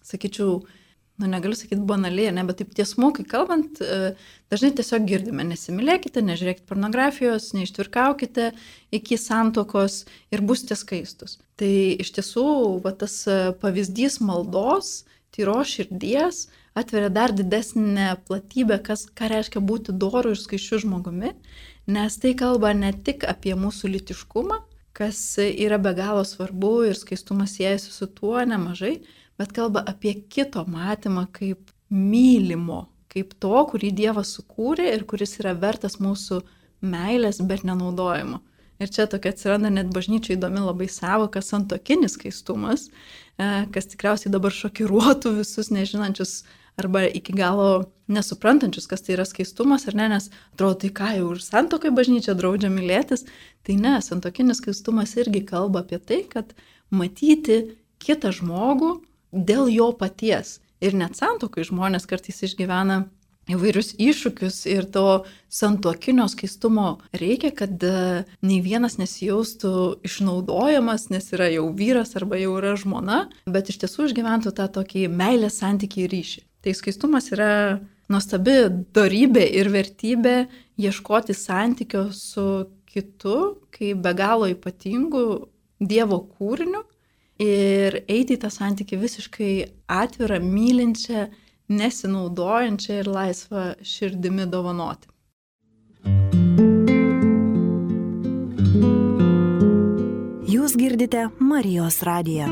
sakyčiau, 0.10 0.64
nu 1.20 1.28
negaliu 1.28 1.58
sakyti 1.60 1.84
banaliai, 1.84 2.32
ne, 2.34 2.46
bet 2.48 2.62
taip 2.62 2.72
tiesmukai 2.78 3.26
kalbant, 3.28 3.82
e, 3.84 4.14
dažnai 4.52 4.72
tiesiog 4.78 5.06
girdime, 5.08 5.44
nesimylėkite, 5.52 6.24
nežiūrėkite 6.24 6.68
pornografijos, 6.70 7.52
neištvirkaukite 7.58 8.54
iki 8.96 9.20
santokos 9.20 10.06
ir 10.34 10.44
būsite 10.48 10.80
skaistus. 10.80 11.38
Tai 11.60 11.72
iš 12.00 12.14
tiesų, 12.16 12.48
va, 12.86 12.96
tas 12.96 13.20
e, 13.28 13.40
pavyzdys 13.60 14.22
maldos, 14.24 15.02
tyros 15.36 15.72
širdies 15.76 16.48
atveria 16.78 17.10
dar 17.10 17.34
didesnę 17.36 18.16
platybę, 18.28 18.80
kas, 18.84 19.08
ką 19.18 19.30
reiškia 19.34 19.62
būti 19.62 19.96
doru 19.96 20.34
ir 20.34 20.40
skaičiu 20.40 20.82
žmogumi, 20.86 21.34
nes 21.88 22.18
tai 22.22 22.36
kalba 22.38 22.74
ne 22.78 22.92
tik 22.94 23.26
apie 23.28 23.56
mūsų 23.58 23.92
litiškumą, 23.96 24.60
kas 24.94 25.20
yra 25.40 25.80
be 25.82 25.94
galo 25.98 26.24
svarbu 26.28 26.74
ir 26.90 26.98
skaistumas 27.00 27.56
siejasi 27.58 27.92
su 27.94 28.08
tuo 28.08 28.40
nemažai, 28.46 29.00
bet 29.40 29.54
kalba 29.56 29.84
apie 29.88 30.14
kito 30.28 30.66
matymą 30.68 31.28
kaip 31.36 31.72
mylimo, 31.90 32.86
kaip 33.10 33.34
to, 33.42 33.56
kurį 33.72 33.94
Dievas 33.96 34.36
sukūrė 34.38 34.92
ir 34.94 35.06
kuris 35.10 35.40
yra 35.42 35.56
vertas 35.58 35.98
mūsų 36.04 36.44
meilės, 36.86 37.42
bet 37.42 37.66
nenaudojimo. 37.68 38.44
Ir 38.80 38.92
čia 38.96 39.10
tokia 39.12 39.34
atsiranda 39.34 39.72
net 39.74 39.90
bažnyčiai 39.92 40.38
įdomi 40.38 40.62
labai 40.64 40.88
savoka 40.92 41.42
santokinis 41.44 42.16
skaistumas, 42.16 42.88
kas 43.74 43.88
tikriausiai 43.92 44.32
dabar 44.34 44.54
šokiruotų 44.56 45.38
visus 45.40 45.72
nežinančius 45.72 46.42
arba 46.80 47.06
iki 47.08 47.34
galo 47.36 47.90
nesuprantančius, 48.12 48.88
kas 48.90 49.04
tai 49.06 49.16
yra 49.18 49.26
skaistumas 49.28 49.86
ar 49.90 49.98
ne, 50.00 50.08
nes 50.14 50.30
atrodo, 50.54 50.80
tai 50.84 50.92
ką 50.96 51.12
jau 51.18 51.30
ir 51.36 51.44
santokai 51.44 51.92
bažnyčia 51.96 52.36
draudžia 52.40 52.72
mylėtis, 52.74 53.26
tai 53.68 53.76
ne, 53.80 53.98
santokinis 54.04 54.62
skaistumas 54.64 55.16
irgi 55.20 55.44
kalba 55.48 55.84
apie 55.84 56.00
tai, 56.00 56.24
kad 56.32 56.56
matyti 56.92 57.78
kitą 58.02 58.32
žmogų 58.36 58.96
dėl 59.32 59.70
jo 59.72 59.92
paties. 60.00 60.58
Ir 60.80 60.96
net 60.96 61.20
santokai 61.20 61.66
žmonės 61.68 62.08
kartais 62.08 62.40
išgyvena 62.48 63.04
įvairius 63.50 63.94
iššūkius 64.00 64.62
ir 64.70 64.88
to 64.94 65.24
santuokinio 65.50 66.28
skaistumo 66.30 67.00
reikia, 67.18 67.52
kad 67.56 67.82
e, 67.84 68.24
nei 68.46 68.60
vienas 68.66 69.00
nesijaustų 69.02 69.72
išnaudojamas, 70.06 71.10
nes 71.14 71.32
yra 71.36 71.50
jau 71.54 71.68
vyras 71.76 72.16
arba 72.20 72.40
jau 72.42 72.56
yra 72.60 72.76
žmona, 72.80 73.24
bet 73.50 73.72
iš 73.72 73.82
tiesų 73.84 74.10
išgyventų 74.10 74.54
tą 74.58 74.70
tokį 74.80 75.08
meilės 75.12 75.62
santykį 75.64 76.06
ir 76.06 76.14
ryšį. 76.16 76.44
Tai 76.66 76.76
skaistumas 76.76 77.32
yra 77.34 77.54
nuostabi 78.12 78.58
darybė 78.96 79.46
ir 79.62 79.72
vertybė 79.74 80.36
ieškoti 80.80 81.36
santykio 81.38 82.10
su 82.16 82.46
kitu, 82.90 83.60
kaip 83.76 84.04
be 84.04 84.14
galo 84.18 84.50
ypatingu 84.50 85.50
Dievo 85.80 86.18
kūriniu 86.36 86.82
ir 87.40 88.02
eiti 88.12 88.36
į 88.36 88.42
tą 88.42 88.50
santykį 88.52 88.98
visiškai 89.00 89.54
atvirą, 89.88 90.42
mylinčią 90.44 91.30
nesinaudojančią 91.70 93.00
ir 93.04 93.12
laisvą 93.14 93.64
širdimi 93.94 94.50
dovanoti. 94.50 95.08
Jūs 100.50 100.76
girdite 100.78 101.30
Marijos 101.40 102.02
radiją. 102.04 102.50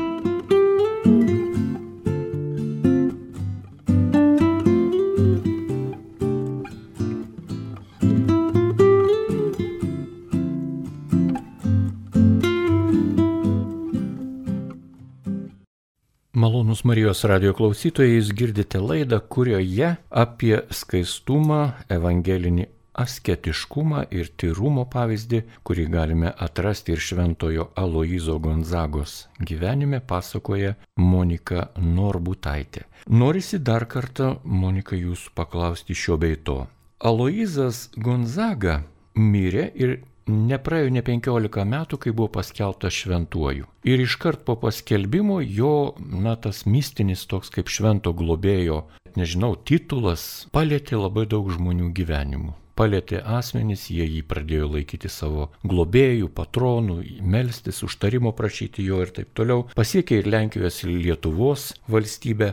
Malonus 16.38 16.84
Marijos 16.86 17.24
radio 17.26 17.50
klausytojai, 17.50 18.12
jūs 18.12 18.28
girdite 18.38 18.78
laidą, 18.78 19.16
kurioje 19.34 19.88
apie 20.22 20.52
skaistumą, 20.70 21.72
evangelinį 21.90 22.68
asketiškumą 23.02 24.04
ir 24.14 24.28
tyrumo 24.38 24.84
pavyzdį, 24.92 25.40
kurį 25.66 25.86
galime 25.90 26.30
atrasti 26.46 26.94
ir 26.94 27.02
šventojo 27.02 27.64
Aloizo 27.82 28.36
Gonzagos 28.44 29.16
gyvenime, 29.50 29.98
pasakoja 29.98 30.76
Monika 30.94 31.72
Norbutaitė. 31.82 32.84
Norisi 33.10 33.58
dar 33.58 33.88
kartą, 33.90 34.36
Monika, 34.44 34.94
jūsų 34.94 35.34
paklausti 35.34 35.98
šio 35.98 36.20
bei 36.22 36.38
to. 36.38 36.60
Aloizas 37.02 37.88
Gonzaga 37.98 38.84
mirė 39.18 39.72
ir 39.74 39.98
Nepraėjo 40.28 40.92
ne 40.92 41.00
15 41.04 41.64
metų, 41.64 41.98
kai 42.04 42.12
buvo 42.12 42.28
paskelbtas 42.36 42.92
šventuoju. 42.92 43.64
Ir 43.88 44.02
iškart 44.04 44.44
po 44.44 44.58
paskelbimo 44.60 45.38
jo, 45.40 45.94
na, 45.98 46.36
tas 46.36 46.66
mistinis 46.68 47.24
toks 47.30 47.48
kaip 47.54 47.72
švento 47.72 48.12
globėjo, 48.12 48.82
nežinau, 49.16 49.54
titulas 49.56 50.46
palėtė 50.52 51.00
labai 51.00 51.24
daug 51.32 51.48
žmonių 51.54 51.94
gyvenimų. 51.96 52.52
Palėtė 52.78 53.24
asmenys, 53.24 53.88
jie 53.90 54.04
jį 54.06 54.20
pradėjo 54.30 54.68
laikyti 54.76 55.08
savo 55.10 55.48
globėjų, 55.66 56.28
patronų, 56.30 57.00
melstis, 57.24 57.80
užtarimo 57.82 58.30
prašyti 58.38 58.84
jo 58.86 59.00
ir 59.02 59.10
taip 59.16 59.32
toliau. 59.34 59.64
Pasiekė 59.74 60.20
ir 60.20 60.28
Lenkijos 60.30 60.84
ir 60.84 60.92
Lietuvos 61.08 61.72
valstybę. 61.90 62.52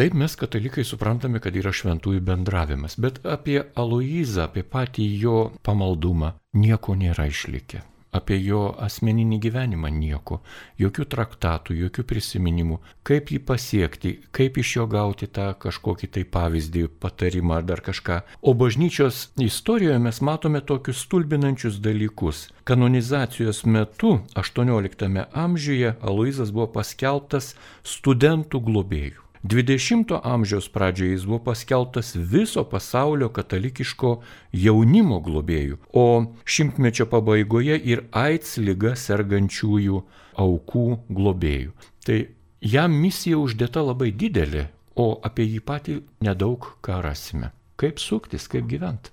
Taip 0.00 0.14
mes 0.16 0.34
katalikai 0.40 0.86
suprantame, 0.88 1.40
kad 1.44 1.56
yra 1.60 1.68
šventųjų 1.76 2.22
bendravimas, 2.24 2.96
bet 2.96 3.18
apie 3.28 3.58
Aloizą, 3.76 4.46
apie 4.48 4.64
patį 4.64 5.08
jo 5.20 5.38
pamaldumą 5.68 6.32
nieko 6.56 6.96
nėra 6.96 7.28
išlikę. 7.28 7.82
apie 8.12 8.36
jo 8.44 8.60
asmeninį 8.84 9.38
gyvenimą 9.40 9.88
nieko, 9.92 10.38
jokių 10.80 11.06
traktatų, 11.14 11.76
jokių 11.78 12.04
prisiminimų, 12.10 12.76
kaip 13.08 13.32
jį 13.32 13.38
pasiekti, 13.48 14.12
kaip 14.36 14.58
iš 14.60 14.74
jo 14.76 14.86
gauti 14.94 15.28
tą 15.38 15.46
kažkokį 15.64 16.10
tai 16.16 16.24
pavyzdį, 16.36 16.84
patarimą 17.00 17.56
ar 17.60 17.66
dar 17.70 17.80
kažką. 17.80 18.20
O 18.42 18.52
bažnyčios 18.52 19.22
istorijoje 19.40 19.98
mes 20.04 20.20
matome 20.20 20.60
tokius 20.60 21.00
stulbinančius 21.06 21.80
dalykus. 21.80 22.50
Kanonizacijos 22.68 23.64
metu 23.64 24.18
18 24.36 25.26
amžiuje 25.32 25.96
Aloizas 26.02 26.52
buvo 26.52 26.68
paskelbtas 26.76 27.54
studentų 27.96 28.60
globėjų. 28.68 29.21
20 29.42 30.20
amžiaus 30.22 30.68
pradžioje 30.68 31.12
jis 31.12 31.24
buvo 31.26 31.38
paskeltas 31.38 32.14
viso 32.14 32.62
pasaulio 32.64 33.28
katalikiško 33.34 34.12
jaunimo 34.54 35.18
globėjų, 35.20 35.78
o 35.92 36.04
šimtmečio 36.46 37.08
pabaigoje 37.10 37.74
ir 37.74 38.04
AIDS 38.14 38.60
lyga 38.62 38.94
sergančiųjų 38.94 40.02
aukų 40.38 40.86
globėjų. 41.10 41.72
Tai 42.06 42.18
jam 42.62 42.94
misija 42.94 43.40
uždėta 43.42 43.82
labai 43.82 44.12
didelė, 44.14 44.68
o 44.94 45.18
apie 45.26 45.48
jį 45.48 45.58
patį 45.66 45.96
nedaug 46.22 46.68
ką 46.84 47.00
rasime. 47.02 47.50
Kaip 47.80 47.98
suktis, 47.98 48.46
kaip 48.46 48.68
gyventi. 48.70 49.10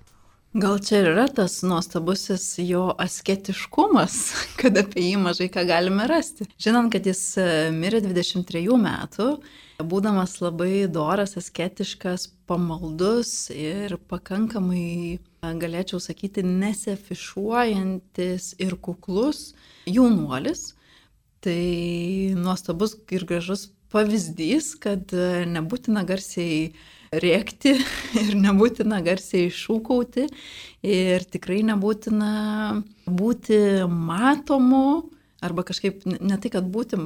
Gal 0.50 0.80
čia 0.82 1.00
ir 1.00 1.08
yra 1.12 1.28
tas 1.30 1.60
nuostabusis 1.62 2.44
jo 2.62 2.88
asketiškumas, 3.02 4.14
kad 4.60 4.78
apie 4.78 5.08
jį 5.08 5.18
mažai 5.22 5.50
ką 5.50 5.66
galime 5.66 6.06
rasti. 6.10 6.46
Žinant, 6.58 6.90
kad 6.94 7.06
jis 7.06 7.22
mirė 7.74 8.02
23 8.06 8.78
metų, 8.78 9.28
būdamas 9.86 10.40
labai 10.42 10.86
doras, 10.90 11.36
asketiškas, 11.40 12.28
pamaldus 12.50 13.50
ir 13.54 13.96
pakankamai, 14.10 15.20
galėčiau 15.42 16.00
sakyti, 16.02 16.42
nesiafišuojantis 16.44 18.54
ir 18.60 18.76
kuklus 18.82 19.54
jaunuolis, 19.88 20.74
tai 21.40 22.34
nuostabus 22.36 22.96
ir 23.10 23.24
gražus 23.28 23.70
pavyzdys, 23.90 24.74
kad 24.80 25.10
nebūtina 25.50 26.04
garsiai 26.06 26.72
rėkti 27.10 27.74
ir 28.22 28.36
nebūtina 28.38 29.00
garsiai 29.06 29.50
šūkauti 29.54 30.28
ir 30.86 31.26
tikrai 31.32 31.62
nebūtina 31.66 32.32
būti 33.06 33.58
matomu 33.90 35.10
arba 35.40 35.64
kažkaip 35.66 36.04
ne 36.06 36.38
tai, 36.38 36.52
kad 36.52 36.68
būti 36.70 37.00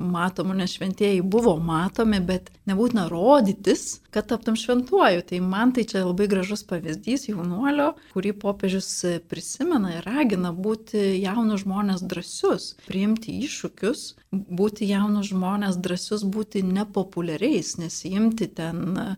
matomų, 0.00 0.56
nes 0.60 0.74
šventieji 0.76 1.22
buvo 1.22 1.54
matomi, 1.62 2.20
bet 2.24 2.50
nebūtina 2.68 3.06
rodytis, 3.10 4.00
kad 4.14 4.28
taptum 4.30 4.56
šventuoju. 4.58 5.24
Tai 5.28 5.40
man 5.44 5.74
tai 5.76 5.84
čia 5.88 6.04
labai 6.06 6.28
gražus 6.30 6.64
pavyzdys 6.68 7.28
jaunuolio, 7.28 7.92
kurį 8.14 8.34
popiežius 8.42 8.90
prisimena 9.30 9.98
ir 9.98 10.08
ragina 10.08 10.54
būti 10.56 11.20
jaunus 11.20 11.64
žmonės 11.66 12.04
drąsius, 12.06 12.72
priimti 12.88 13.36
iššūkius, 13.44 14.06
būti 14.32 14.88
jaunus 14.90 15.30
žmonės 15.34 15.78
drąsius, 15.82 16.24
būti 16.24 16.64
nepopuliariais, 16.66 17.76
nesijimti 17.82 18.50
ten 18.58 19.16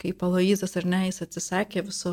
kaip 0.00 0.22
Aloizas 0.26 0.76
ar 0.78 0.86
ne, 0.88 1.04
jis 1.08 1.22
atsisakė 1.24 1.84
viso 1.86 2.12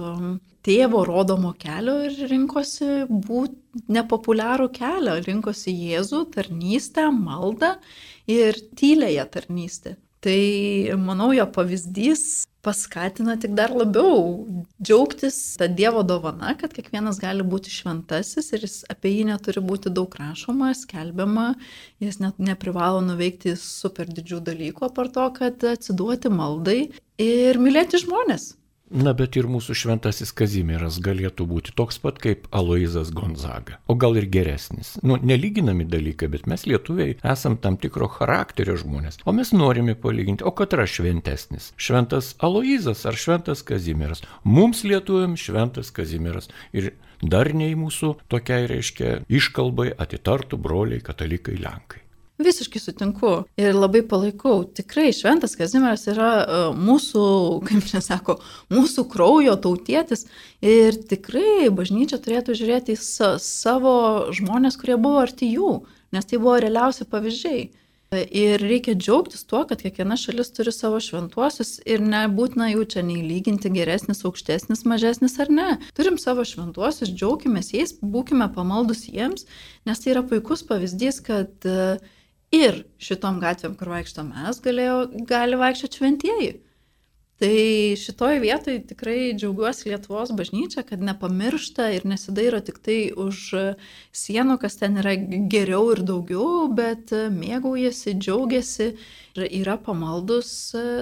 tėvo 0.66 1.02
rodomo 1.08 1.54
kelio 1.60 1.98
ir 2.08 2.20
rinkosi 2.30 3.06
būti 3.10 3.86
nepopuliarų 3.96 4.70
kelią, 4.76 5.18
rinkosi 5.26 5.74
Jėzų, 5.74 6.26
tarnystę, 6.36 7.08
maldą 7.16 7.76
ir 8.30 8.60
tylėje 8.78 9.26
tarnystę. 9.36 9.96
Tai 10.22 10.98
manau, 11.02 11.32
jo 11.34 11.48
pavyzdys 11.50 12.46
paskatina 12.62 13.40
tik 13.42 13.56
dar 13.58 13.72
labiau 13.74 14.46
džiaugtis 14.78 15.38
tą 15.58 15.66
Dievo 15.74 16.04
dovana, 16.06 16.54
kad 16.60 16.76
kiekvienas 16.76 17.18
gali 17.22 17.42
būti 17.42 17.74
šventasis 17.74 18.52
ir 18.54 18.68
jis 18.68 18.76
apie 18.94 19.16
jį 19.16 19.26
neturi 19.32 19.64
būti 19.66 19.90
daug 19.90 20.14
rašoma, 20.20 20.76
skelbiama, 20.78 21.48
jis 22.06 22.22
net 22.22 22.38
neprivalo 22.38 23.02
nuveikti 23.02 23.56
super 23.58 24.14
didžių 24.14 24.44
dalykų, 24.52 24.92
apar 24.92 25.10
to, 25.10 25.26
kad 25.42 25.66
atsiduoti 25.74 26.30
maldai 26.30 26.80
ir 27.18 27.62
mylėti 27.62 28.06
žmonės. 28.06 28.52
Na, 28.92 29.14
bet 29.16 29.38
ir 29.40 29.48
mūsų 29.48 29.72
šventasis 29.78 30.34
Kazimieras 30.36 30.98
galėtų 31.04 31.46
būti 31.48 31.72
toks 31.80 32.02
pat 32.04 32.18
kaip 32.20 32.50
Aloizas 32.52 33.14
Gonzaga. 33.16 33.78
O 33.88 33.96
gal 33.96 34.20
ir 34.20 34.28
geresnis. 34.28 34.98
Nu, 35.00 35.16
nelyginami 35.16 35.86
dalykai, 35.88 36.28
bet 36.34 36.44
mes 36.52 36.66
lietuviai 36.68 37.16
esam 37.24 37.56
tam 37.64 37.78
tikro 37.80 38.10
charakterio 38.12 38.76
žmonės. 38.82 39.22
O 39.24 39.32
mes 39.38 39.54
norime 39.56 39.96
palyginti, 39.96 40.44
o 40.44 40.52
kad 40.52 40.76
yra 40.76 40.90
šventesnis. 40.92 41.72
Šventas 41.80 42.34
Aloizas 42.44 43.06
ar 43.08 43.16
šventas 43.16 43.64
Kazimieras. 43.64 44.26
Mums 44.44 44.84
lietuviam 44.84 45.40
šventas 45.40 45.96
Kazimieras. 45.96 46.52
Ir 46.76 46.92
dar 47.24 47.54
nei 47.56 47.72
mūsų 47.80 48.18
tokiai 48.28 48.68
reiškia 48.76 49.22
iškalbai 49.32 49.94
atitartų 49.96 50.60
broliai 50.60 51.00
katalikai 51.00 51.56
Lenkai. 51.64 52.04
Visiškai 52.42 52.82
sutinku 52.82 53.34
ir 53.60 53.76
labai 53.78 54.02
palaikau. 54.08 54.64
Tikrai 54.78 55.12
Šventas 55.16 55.54
Kazimieras 55.60 56.08
yra 56.10 56.30
uh, 56.42 56.62
mūsų, 56.78 57.26
kaip 57.68 57.86
čia 57.90 58.02
sako, 58.04 58.40
mūsų 58.74 59.06
kraujo 59.12 59.58
tautietis 59.62 60.26
ir 60.62 60.98
tikrai 61.12 61.70
bažnyčia 61.74 62.22
turėtų 62.22 62.58
žiūrėti 62.58 62.96
į 62.96 63.02
sa 63.02 63.36
savo 63.42 64.32
žmonės, 64.34 64.80
kurie 64.82 64.98
buvo 65.02 65.22
arti 65.22 65.52
jų, 65.54 65.76
nes 66.16 66.28
tai 66.28 66.42
buvo 66.42 66.58
realiausi 66.64 67.08
pavyzdžiai. 67.10 67.70
Ir 68.12 68.60
reikia 68.60 68.92
džiaugtis 68.92 69.46
tuo, 69.48 69.62
kad 69.64 69.80
kiekviena 69.80 70.18
šalis 70.20 70.50
turi 70.52 70.74
savo 70.76 70.98
šventuosius 71.00 71.78
ir 71.88 72.02
nebūtina 72.04 72.66
jų 72.74 72.84
čia 72.92 73.04
nei 73.08 73.22
lyginti 73.24 73.72
geresnis, 73.72 74.26
aukštesnis, 74.28 74.82
mažesnis 74.84 75.38
ar 75.40 75.48
ne. 75.48 75.68
Turim 75.96 76.18
savo 76.20 76.44
šventuosius, 76.44 77.14
džiaugimės 77.16 77.72
jais, 77.72 77.94
būkime 78.04 78.50
pamaldus 78.52 79.06
jiems, 79.08 79.48
nes 79.88 80.04
tai 80.04 80.12
yra 80.12 80.26
puikus 80.28 80.66
pavyzdys, 80.68 81.22
kad 81.24 81.72
uh, 81.72 82.04
ir 82.56 82.84
šitom 83.02 83.40
gatvėm, 83.44 83.78
kur 83.80 83.94
vaikšto 83.96 84.28
mes, 84.28 84.60
galėjo, 84.64 84.98
gali 85.30 85.60
vaikščioti 85.62 86.02
šventieji. 86.02 86.52
Tai 87.42 87.96
šitoj 87.98 88.36
vietoj 88.44 88.76
tikrai 88.86 89.32
džiaugiuosi 89.34 89.88
Lietuvos 89.90 90.30
bažnyčia, 90.38 90.84
kad 90.86 91.02
nepamiršta 91.02 91.88
ir 91.96 92.04
nesidairo 92.06 92.60
tik 92.62 92.78
tai 92.86 92.98
už 93.18 93.40
sienų, 94.14 94.60
kas 94.62 94.78
ten 94.78 95.02
yra 95.02 95.16
geriau 95.50 95.88
ir 95.96 96.04
daugiau, 96.06 96.68
bet 96.78 97.10
mėgaujasi, 97.34 98.14
džiaugiasi 98.22 98.92
ir 98.92 99.48
yra 99.64 99.80
pamaldus 99.82 100.54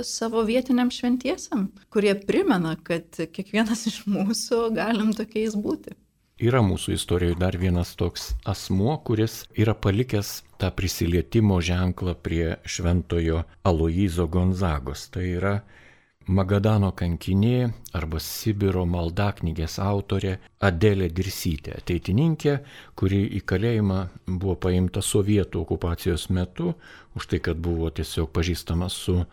savo 0.08 0.46
vietiniam 0.48 0.94
šventiesiam, 0.96 1.74
kurie 1.92 2.16
primena, 2.16 2.78
kad 2.88 3.20
kiekvienas 3.20 3.90
iš 3.92 4.06
mūsų 4.08 4.70
galim 4.80 5.12
tokiais 5.20 5.60
būti. 5.60 6.00
Yra 6.40 6.62
mūsų 6.64 6.94
istorijoje 6.96 7.36
dar 7.36 7.58
vienas 7.60 7.90
toks 8.00 8.30
asmuo, 8.48 8.94
kuris 9.04 9.42
yra 9.60 9.74
palikęs 9.76 10.30
tą 10.62 10.70
prisilietimo 10.72 11.58
ženklą 11.60 12.14
prie 12.16 12.54
šventojo 12.64 13.42
Aloizo 13.68 14.24
Gonzagos. 14.32 15.10
Tai 15.12 15.26
yra 15.28 15.52
Magadano 16.32 16.94
kankinė 16.96 17.74
arba 18.00 18.22
Sibiro 18.24 18.86
maldaknygės 18.88 19.76
autorė 19.84 20.38
Adelė 20.64 21.10
Dirsytė, 21.12 21.74
ateitininkė, 21.82 22.56
kuri 22.96 23.20
į 23.36 23.44
kalėjimą 23.44 24.00
buvo 24.30 24.56
paimta 24.64 25.04
sovietų 25.04 25.66
okupacijos 25.66 26.30
metu 26.32 26.72
už 27.20 27.28
tai, 27.34 27.44
kad 27.44 27.60
buvo 27.60 27.92
tiesiog 27.92 28.32
pažįstama 28.32 28.88
su 28.88 29.26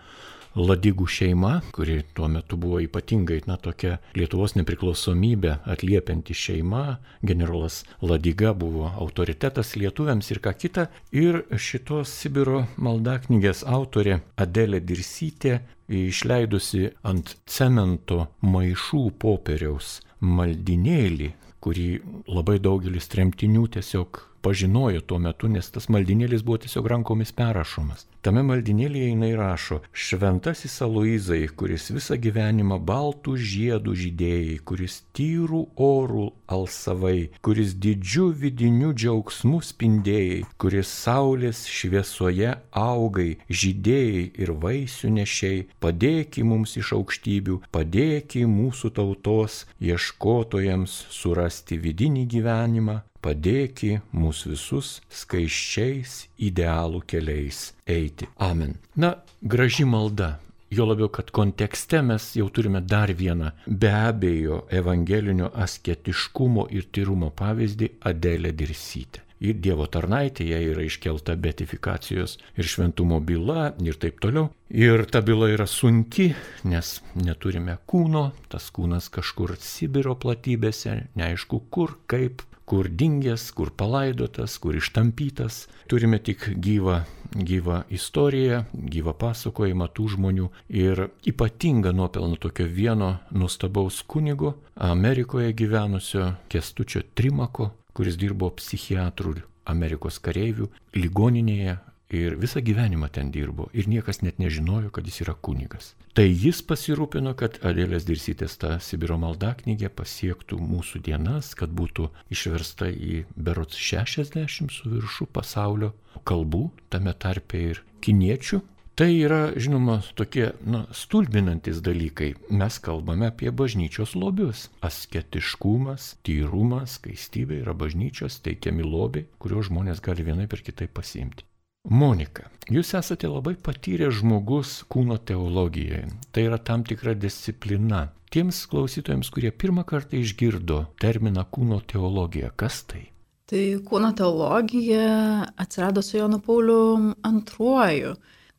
Ladigų 0.57 1.05
šeima, 1.05 1.59
kuri 1.77 1.99
tuo 2.16 2.31
metu 2.33 2.57
buvo 2.57 2.79
ypatingai, 2.81 3.42
na, 3.45 3.59
tokia 3.61 3.99
Lietuvos 4.16 4.55
nepriklausomybė 4.57 5.59
atliepianti 5.69 6.33
šeima, 6.33 6.97
generolas 7.21 7.83
Ladiga 8.01 8.55
buvo 8.57 8.88
autoritetas 8.88 9.75
lietuviams 9.77 10.31
ir 10.33 10.40
ką 10.40 10.55
kita. 10.57 10.87
Ir 11.12 11.42
šitos 11.61 12.14
Sibiro 12.23 12.62
maldaknygės 12.81 13.66
autorė 13.69 14.23
Adelė 14.40 14.81
Dirsytė 14.81 15.59
išleidusi 15.92 16.87
ant 17.05 17.37
cemento 17.45 18.23
maišų 18.40 19.03
popieriaus 19.21 19.99
maldinėlį, 20.25 21.35
kurį 21.61 21.90
labai 22.33 22.57
daugelis 22.64 23.12
tremtinių 23.12 23.66
tiesiog 23.77 24.25
pažinojo 24.46 25.00
tuo 25.02 25.18
metu, 25.18 25.50
nes 25.50 25.66
tas 25.74 25.88
maldinėlis 25.90 26.44
buvo 26.46 26.61
tiesiog 26.62 26.87
rankomis 26.92 27.32
perrašomas. 27.35 28.06
Tame 28.22 28.44
maldinėlėje 28.46 29.09
jinai 29.11 29.32
rašo, 29.38 29.80
šventasis 29.90 30.76
Aloizai, 30.87 31.44
kuris 31.59 31.88
visą 31.94 32.14
gyvenimą 32.22 32.78
baltų 32.90 33.35
žiedų 33.52 33.94
žydėjai, 34.02 34.56
kuris 34.70 35.00
tyrų 35.18 35.62
orų 35.88 36.28
alsavai, 36.56 37.30
kuris 37.42 37.74
didžių 37.82 38.26
vidinių 38.42 38.92
džiaugsmų 38.94 39.61
spindėjai, 39.70 40.40
kuris 40.62 40.94
saulės 40.94 41.64
šviesoje 41.70 42.54
augai, 42.87 43.28
žydėjai 43.50 44.24
ir 44.42 44.54
vaisių 44.62 45.12
nešiai, 45.18 45.66
padėki 45.82 46.46
mums 46.46 46.78
iš 46.78 46.94
aukštybių, 47.00 47.61
padėki 47.74 48.46
mūsų 48.46 48.94
tautos 49.00 49.64
ieškotojams 49.82 50.96
surasti 51.18 51.82
vidinį 51.82 52.26
gyvenimą, 52.37 53.00
padėki 53.27 53.93
mūsų 54.15 54.55
visus 54.55 54.97
skaiščiais 55.21 56.17
idealų 56.49 57.03
keliais 57.11 57.71
eiti. 57.87 58.31
Amen. 58.39 58.77
Na, 58.95 59.17
graži 59.43 59.87
malda. 59.89 60.37
Jo 60.71 60.89
labiau, 60.89 61.07
kad 61.15 61.29
kontekste 61.31 62.01
mes 62.03 62.33
jau 62.35 62.49
turime 62.51 62.81
dar 62.83 63.12
vieną 63.15 63.53
be 63.67 63.93
abejo 63.95 64.65
evangelinio 64.81 65.53
asketiškumo 65.67 66.67
ir 66.75 66.89
tyrumo 66.91 67.31
pavyzdį 67.39 67.93
Adelę 68.11 68.51
Dirsytę 68.51 69.23
ir 69.41 69.59
Dievo 69.61 69.87
tarnaitė, 69.91 70.47
jai 70.49 70.62
yra 70.71 70.85
iškelta 70.87 71.37
betifikacijos 71.41 72.37
ir 72.57 72.69
šventumo 72.69 73.21
byla 73.21 73.75
ir 73.85 73.99
taip 74.01 74.21
toliau. 74.23 74.51
Ir 74.71 75.05
ta 75.11 75.21
byla 75.23 75.51
yra 75.55 75.67
sunki, 75.71 76.33
nes 76.65 77.01
neturime 77.15 77.77
kūno, 77.87 78.31
tas 78.49 78.71
kūnas 78.75 79.11
kažkur 79.12 79.57
Sibiro 79.61 80.17
platybėse, 80.19 80.99
neaišku 81.17 81.62
kur, 81.71 81.99
kaip, 82.11 82.43
kur 82.66 82.88
dingęs, 82.90 83.50
kur 83.55 83.70
palaidotas, 83.70 84.59
kur 84.59 84.76
ištampytas. 84.76 85.66
Turime 85.87 86.18
tik 86.18 86.48
gyvą, 86.59 87.00
gyvą 87.33 87.83
istoriją, 87.94 88.64
gyvą 88.74 89.14
pasakojimą 89.22 89.88
tų 89.94 90.09
žmonių 90.16 90.50
ir 90.83 91.07
ypatingą 91.31 91.94
nuopelną 91.94 92.37
tokio 92.42 92.66
vieno 92.66 93.16
nuostabaus 93.31 94.02
kunigo 94.02 94.57
Amerikoje 94.74 95.52
gyvenusio 95.52 96.33
Kestučio 96.48 97.05
Trimako, 97.14 97.70
kuris 97.94 98.18
dirbo 98.18 98.50
psichiatrų 98.59 99.38
Amerikos 99.66 100.18
kareivių 100.22 100.68
ligoninėje 100.94 101.79
ir 102.11 102.37
visą 102.38 102.61
gyvenimą 102.61 103.09
ten 103.12 103.31
dirbo 103.35 103.69
ir 103.73 103.88
niekas 103.88 104.23
net 104.23 104.38
nežinojo, 104.38 104.90
kad 104.90 105.07
jis 105.07 105.21
yra 105.27 105.35
kunigas. 105.35 105.95
Tai 106.14 106.27
jis 106.27 106.62
pasirūpino, 106.64 107.35
kad 107.37 107.59
Adėlės 107.66 108.07
Dirsytės 108.09 108.57
ta 108.61 108.77
Sibiro 108.81 109.19
maldaknygė 109.21 109.90
pasiektų 109.92 110.61
mūsų 110.61 111.03
dienas, 111.09 111.55
kad 111.59 111.75
būtų 111.75 112.09
išversta 112.33 112.88
į 112.92 113.25
berots 113.37 113.77
60 113.77 114.73
su 114.73 114.95
viršu 114.95 115.27
pasaulio 115.27 115.92
kalbų, 116.25 116.71
tame 116.90 117.12
tarpe 117.12 117.61
ir 117.73 117.85
kiniečių, 118.05 118.62
Tai 118.97 119.11
yra, 119.12 119.51
žinoma, 119.61 119.99
tokie 120.16 120.55
na, 120.64 120.87
stulbinantis 120.97 121.83
dalykai. 121.85 122.31
Mes 122.49 122.79
kalbame 122.81 123.27
apie 123.29 123.51
bažnyčios 123.53 124.14
lobius. 124.16 124.71
Asketiškumas, 124.88 126.07
tyrumas, 126.25 126.95
skaistybė 126.97 127.59
yra 127.66 127.75
bažnyčios 127.77 128.38
teikiami 128.47 128.88
lobiai, 128.88 129.29
kuriuos 129.37 129.69
žmonės 129.69 130.01
gali 130.01 130.25
vienai 130.25 130.49
per 130.49 130.64
kitai 130.64 130.88
pasiimti. 130.88 131.45
Monika, 131.87 132.49
jūs 132.66 132.88
esate 132.99 133.29
labai 133.31 133.55
patyręs 133.55 134.16
žmogus 134.18 134.81
kūno 134.90 135.20
teologijoje. 135.22 136.09
Tai 136.35 136.42
yra 136.49 136.59
tam 136.59 136.83
tikra 136.83 137.14
disciplina. 137.14 138.09
Tiems 138.35 138.64
klausytojams, 138.66 139.31
kurie 139.31 139.53
pirmą 139.55 139.85
kartą 139.87 140.18
išgirdo 140.18 140.81
terminą 140.99 141.44
kūno 141.46 141.79
teologija, 141.87 142.51
kas 142.59 142.81
tai? 142.90 143.05
Tai 143.46 143.62
kūno 143.87 144.11
teologija 144.18 145.46
atsirado 145.55 146.03
su 146.03 146.18
Jonu 146.18 146.40
Pauliu 146.42 147.14
antruoju 147.22 148.16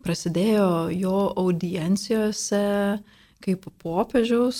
prasidėjo 0.07 0.69
jo 0.95 1.17
audiencijose 1.43 2.63
kaip 3.43 3.67
popiežiaus 3.81 4.59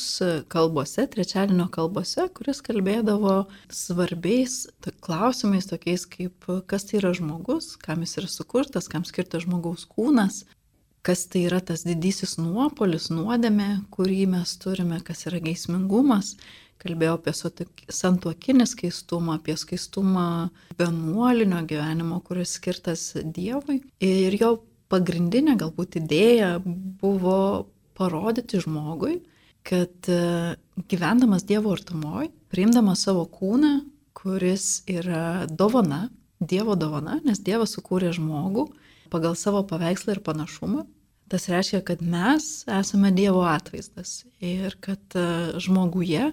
kalbose, 0.51 1.07
trečiadienio 1.11 1.67
kalbose, 1.73 2.27
kuris 2.35 2.61
kalbėdavo 2.65 3.39
svarbiais 3.73 4.65
klausimais, 5.03 5.69
tokiais 5.69 6.05
kaip 6.09 6.47
kas 6.69 6.87
tai 6.87 7.01
yra 7.01 7.13
žmogus, 7.17 7.75
kam 7.81 8.05
jis 8.05 8.17
yra 8.21 8.29
sukurtas, 8.31 8.89
kam 8.91 9.07
skirtas 9.07 9.47
žmogaus 9.47 9.87
kūnas, 9.89 10.43
kas 11.07 11.25
tai 11.31 11.45
yra 11.47 11.61
tas 11.63 11.85
didysis 11.87 12.37
nuopolis, 12.41 13.09
nuodėmė, 13.13 13.69
kurį 13.95 14.23
mes 14.33 14.55
turime, 14.61 15.01
kas 15.07 15.27
yra 15.29 15.41
geismingumas. 15.43 16.35
Kalbėjau 16.77 17.15
apie 17.17 17.33
santuokinį 17.97 18.67
skaistumą, 18.69 19.39
apie 19.39 19.55
skaistumą 19.57 20.27
vienuolinio 20.77 21.63
gyvenimo, 21.65 22.19
kuris 22.27 22.53
skirtas 22.59 23.15
Dievui. 23.17 23.79
Ir 24.03 24.35
jo 24.37 24.51
pagrindinė 24.91 25.57
galbūt 25.59 25.97
idėja 26.01 26.57
buvo 26.61 27.39
parodyti 27.97 28.61
žmogui, 28.63 29.21
kad 29.67 30.09
e, 30.11 30.55
gyvendamas 30.89 31.45
Dievo 31.47 31.73
artumoj, 31.75 32.29
priimdamas 32.53 33.03
savo 33.07 33.25
kūną, 33.27 33.81
kuris 34.17 34.83
yra 34.89 35.47
dovana, 35.49 36.07
Dievo 36.39 36.77
dovana, 36.77 37.17
nes 37.25 37.41
Dievas 37.41 37.73
sukūrė 37.75 38.13
žmogų 38.15 38.67
pagal 39.11 39.35
savo 39.39 39.63
paveikslą 39.67 40.17
ir 40.17 40.21
panašumą, 40.23 40.85
tas 41.31 41.47
reiškia, 41.51 41.81
kad 41.87 42.03
mes 42.03 42.63
esame 42.71 43.11
Dievo 43.15 43.43
atvaizdas 43.49 44.21
ir 44.43 44.77
kad 44.83 45.17
e, 45.17 45.27
žmoguje 45.63 46.31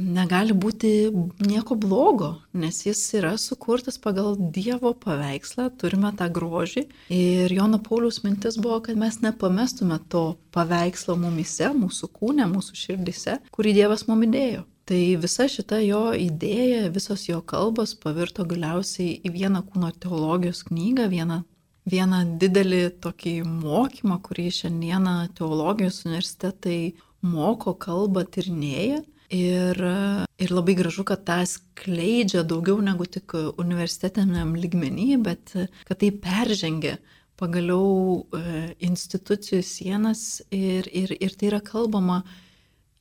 negali 0.00 0.54
būti 0.56 1.10
nieko 1.44 1.76
blogo, 1.78 2.30
nes 2.52 2.80
jis 2.86 3.02
yra 3.18 3.36
sukurtas 3.38 3.98
pagal 4.02 4.34
Dievo 4.38 4.92
paveikslą, 4.96 5.68
turime 5.80 6.12
tą 6.16 6.30
grožį. 6.32 6.86
Ir 7.14 7.52
Jono 7.52 7.78
Paulius 7.82 8.22
mintis 8.24 8.58
buvo, 8.60 8.80
kad 8.84 8.98
mes 9.00 9.20
nepamestume 9.24 10.00
to 10.08 10.24
paveikslo 10.54 11.16
mumise, 11.20 11.70
mūsų 11.76 12.10
kūne, 12.16 12.48
mūsų 12.50 12.82
širdise, 12.84 13.38
kurį 13.54 13.76
Dievas 13.82 14.06
mum 14.08 14.26
įdėjo. 14.26 14.66
Tai 14.90 15.02
visa 15.22 15.46
šita 15.46 15.78
jo 15.84 16.08
idėja, 16.18 16.88
visos 16.90 17.28
jo 17.28 17.38
kalbos 17.46 17.92
pavirto 17.94 18.42
galiausiai 18.48 19.20
į 19.22 19.30
vieną 19.36 19.60
kūno 19.68 19.92
teologijos 20.02 20.64
knygą, 20.66 21.06
vieną, 21.12 21.36
vieną 21.86 22.24
didelį 22.42 22.80
tokį 23.04 23.36
mokymą, 23.46 24.18
kurį 24.26 24.48
šiandieną 24.56 25.14
teologijos 25.38 26.02
universitetai 26.08 26.96
moko, 27.22 27.76
kalba, 27.78 28.24
tirnėja. 28.26 29.04
Ir, 29.30 29.78
ir 30.42 30.50
labai 30.50 30.74
gražu, 30.74 31.04
kad 31.06 31.22
tą 31.22 31.38
skleidžia 31.46 32.42
daugiau 32.42 32.80
negu 32.82 33.06
tik 33.06 33.36
universitetiniam 33.62 34.56
lygmenį, 34.58 35.10
bet 35.22 35.52
kad 35.86 36.00
tai 36.00 36.10
peržengia 36.10 36.96
pagaliau 37.40 38.24
e, 38.34 38.40
institucijų 38.84 39.62
sienas 39.64 40.42
ir, 40.50 40.88
ir, 40.90 41.14
ir 41.14 41.36
tai 41.38 41.52
yra 41.52 41.60
kalbama 41.64 42.24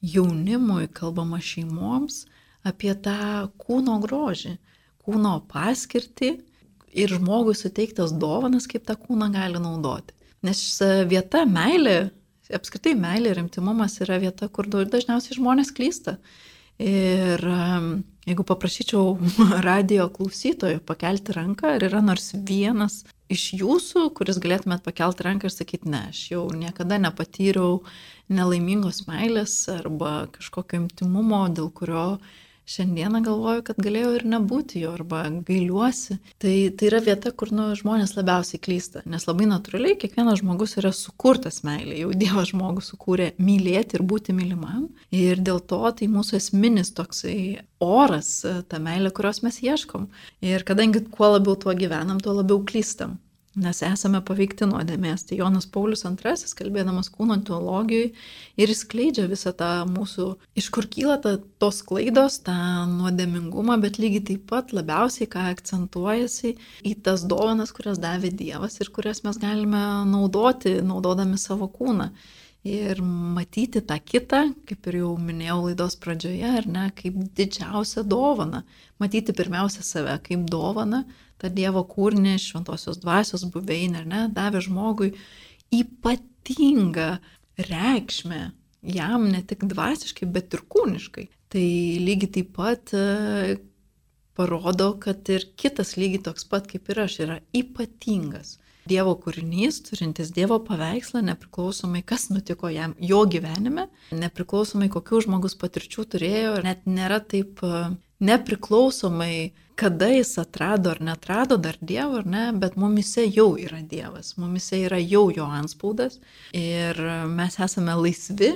jaunimui, 0.05 0.87
kalbama 0.95 1.41
šeimoms 1.43 2.23
apie 2.67 2.93
tą 3.03 3.49
kūno 3.59 3.97
grožį, 4.03 4.55
kūno 5.03 5.33
paskirtį 5.49 6.31
ir 6.93 7.17
žmogui 7.17 7.55
suteiktas 7.57 8.13
dovanas, 8.21 8.67
kaip 8.69 8.85
tą 8.87 8.95
kūną 8.99 9.31
gali 9.33 9.61
naudoti. 9.61 10.15
Nes 10.45 10.61
vieta 11.09 11.43
meilė 11.49 12.11
apskritai 12.55 12.95
meilė 12.97 13.33
ir 13.33 13.41
intimumas 13.43 13.99
yra 14.03 14.19
vieta, 14.21 14.49
kur 14.49 14.69
dažniausiai 14.69 15.37
žmonės 15.37 15.73
klysta. 15.75 16.17
Ir 16.79 17.43
jeigu 18.29 18.45
paprašyčiau 18.47 19.17
radio 19.69 20.07
klausytojų 20.15 20.83
pakelti 20.87 21.35
ranką, 21.35 21.75
ar 21.75 21.85
yra 21.89 22.01
nors 22.03 22.31
vienas 22.33 23.01
iš 23.29 23.49
jūsų, 23.59 24.07
kuris 24.17 24.39
galėtumėt 24.41 24.85
pakelti 24.85 25.25
ranką 25.27 25.49
ir 25.49 25.53
sakyti, 25.53 25.89
ne, 25.91 26.05
aš 26.13 26.21
jau 26.31 26.45
niekada 26.55 26.97
nepatyriau 27.01 27.81
nelaimingos 28.31 29.03
meilės 29.09 29.61
arba 29.73 30.29
kažkokio 30.33 30.85
intimumo, 30.85 31.43
dėl 31.53 31.69
kurio 31.75 32.05
šiandieną 32.69 33.21
galvoju, 33.25 33.63
kad 33.67 33.79
galėjo 33.81 34.11
ir 34.17 34.25
nebūti 34.29 34.83
jo 34.83 34.93
arba 34.97 35.23
gailiuosi. 35.47 36.19
Tai, 36.41 36.55
tai 36.77 36.89
yra 36.89 37.01
vieta, 37.05 37.31
kur 37.35 37.53
nu, 37.55 37.69
žmonės 37.77 38.15
labiausiai 38.17 38.61
klysta, 38.61 39.03
nes 39.09 39.25
labai 39.29 39.47
natūraliai 39.49 39.97
kiekvienas 39.99 40.41
žmogus 40.43 40.77
yra 40.81 40.91
sukurtas 40.95 41.63
meilė, 41.67 41.97
jau 42.03 42.11
Dievas 42.19 42.51
žmogų 42.53 42.83
sukūrė 42.85 43.31
mylėti 43.41 43.97
ir 43.99 44.05
būti 44.07 44.35
mylimam. 44.37 44.89
Ir 45.15 45.41
dėl 45.41 45.61
to 45.61 45.81
tai 45.97 46.09
mūsų 46.11 46.37
esminis 46.39 46.93
toksai 46.97 47.39
oras, 47.83 48.33
ta 48.69 48.81
meilė, 48.83 49.13
kurios 49.15 49.41
mes 49.45 49.61
ieškom. 49.63 50.09
Ir 50.45 50.67
kadangi 50.67 51.05
kuo 51.09 51.33
labiau 51.35 51.57
tuo 51.59 51.73
gyvenam, 51.77 52.21
tuo 52.21 52.37
labiau 52.41 52.61
klystam 52.67 53.17
nes 53.57 53.81
esame 53.85 54.21
paveikti 54.25 54.67
nuodėmės. 54.69 55.25
Tai 55.29 55.39
Jonas 55.39 55.65
Paulius 55.69 56.05
II, 56.05 56.51
kalbėdamas 56.59 57.09
kūno 57.13 57.39
teologijai, 57.45 58.11
ir 58.61 58.73
skleidžia 58.77 59.25
visą 59.31 59.53
tą 59.57 59.71
mūsų, 59.89 60.27
iš 60.59 60.69
kur 60.75 60.87
kyla 60.91 61.17
ta, 61.23 61.37
tos 61.61 61.81
klaidos, 61.87 62.39
tą 62.45 62.57
nuodėmingumą, 62.91 63.79
bet 63.81 63.99
lygiai 64.01 64.25
taip 64.31 64.45
pat 64.51 64.73
labiausiai, 64.75 65.29
ką 65.31 65.47
akcentuojasi 65.53 66.55
į 66.85 66.95
tas 67.05 67.25
dovanas, 67.29 67.73
kurias 67.75 68.01
davė 68.01 68.31
Dievas 68.39 68.79
ir 68.83 68.91
kurias 68.93 69.23
mes 69.25 69.41
galime 69.41 69.81
naudoti, 70.09 70.79
naudodami 70.85 71.39
savo 71.41 71.71
kūną. 71.73 72.11
Ir 72.67 72.99
matyti 73.01 73.79
tą 73.87 73.95
kitą, 74.03 74.41
kaip 74.67 74.87
ir 74.91 74.97
jau 74.99 75.13
minėjau 75.15 75.61
laidos 75.69 75.95
pradžioje, 76.01 76.49
ar 76.59 76.67
ne, 76.67 76.89
kaip 76.97 77.15
didžiausią 77.37 78.03
dovaną. 78.03 78.65
Matyti 78.99 79.35
pirmiausia 79.35 79.85
save 79.87 80.17
kaip 80.25 80.43
dovaną, 80.51 81.05
tą 81.39 81.47
Dievo 81.55 81.85
kūrinį, 81.87 82.35
šventosios 82.43 82.99
dvasios 82.99 83.47
buveinę, 83.53 84.03
ar 84.03 84.09
ne, 84.11 84.21
davė 84.35 84.65
žmogui 84.65 85.13
ypatingą 85.71 87.13
reikšmę 87.69 88.41
jam 88.81 89.27
ne 89.31 89.41
tik 89.43 89.65
dvasiškai, 89.67 90.27
bet 90.31 90.53
ir 90.55 90.63
kūniškai. 90.71 91.25
Tai 91.49 91.65
lygiai 92.05 92.31
taip 92.37 92.53
pat 92.55 92.93
e, 92.95 93.57
parodo, 94.37 94.93
kad 95.01 95.29
ir 95.33 95.47
kitas 95.59 95.95
lygiai 95.99 96.23
toks 96.29 96.47
pat 96.49 96.69
kaip 96.69 96.89
ir 96.91 97.03
aš 97.05 97.19
yra 97.25 97.39
ypatingas. 97.55 98.57
Dievo 98.89 99.15
kūrinys, 99.21 99.81
turintis 99.85 100.33
Dievo 100.35 100.59
paveikslą, 100.65 101.21
nepriklausomai 101.29 102.01
kas 102.07 102.29
nutiko 102.33 102.71
jam 102.73 102.95
jo 102.99 103.23
gyvenime, 103.29 103.87
nepriklausomai 104.15 104.89
kokių 104.93 105.23
žmogus 105.27 105.57
patirčių 105.59 106.05
turėjo, 106.15 106.53
net 106.65 106.85
nėra 106.89 107.21
taip 107.21 107.63
e, 107.65 107.89
nepriklausomai, 108.25 109.51
kada 109.79 110.09
jis 110.11 110.33
atrado 110.41 110.91
ar 110.91 110.99
netrado 111.05 111.55
dar 111.61 111.77
Dievo 111.79 112.19
ar 112.19 112.27
ne, 112.27 112.43
bet 112.59 112.75
mumise 112.75 113.23
jau 113.29 113.53
yra 113.61 113.79
Dievas, 113.79 114.33
mumise 114.41 114.81
yra 114.83 114.99
jau 114.99 115.29
jo 115.31 115.47
anspaudas 115.47 116.19
ir 116.51 116.99
mes 117.31 117.55
esame 117.63 117.95
laisvi 118.01 118.51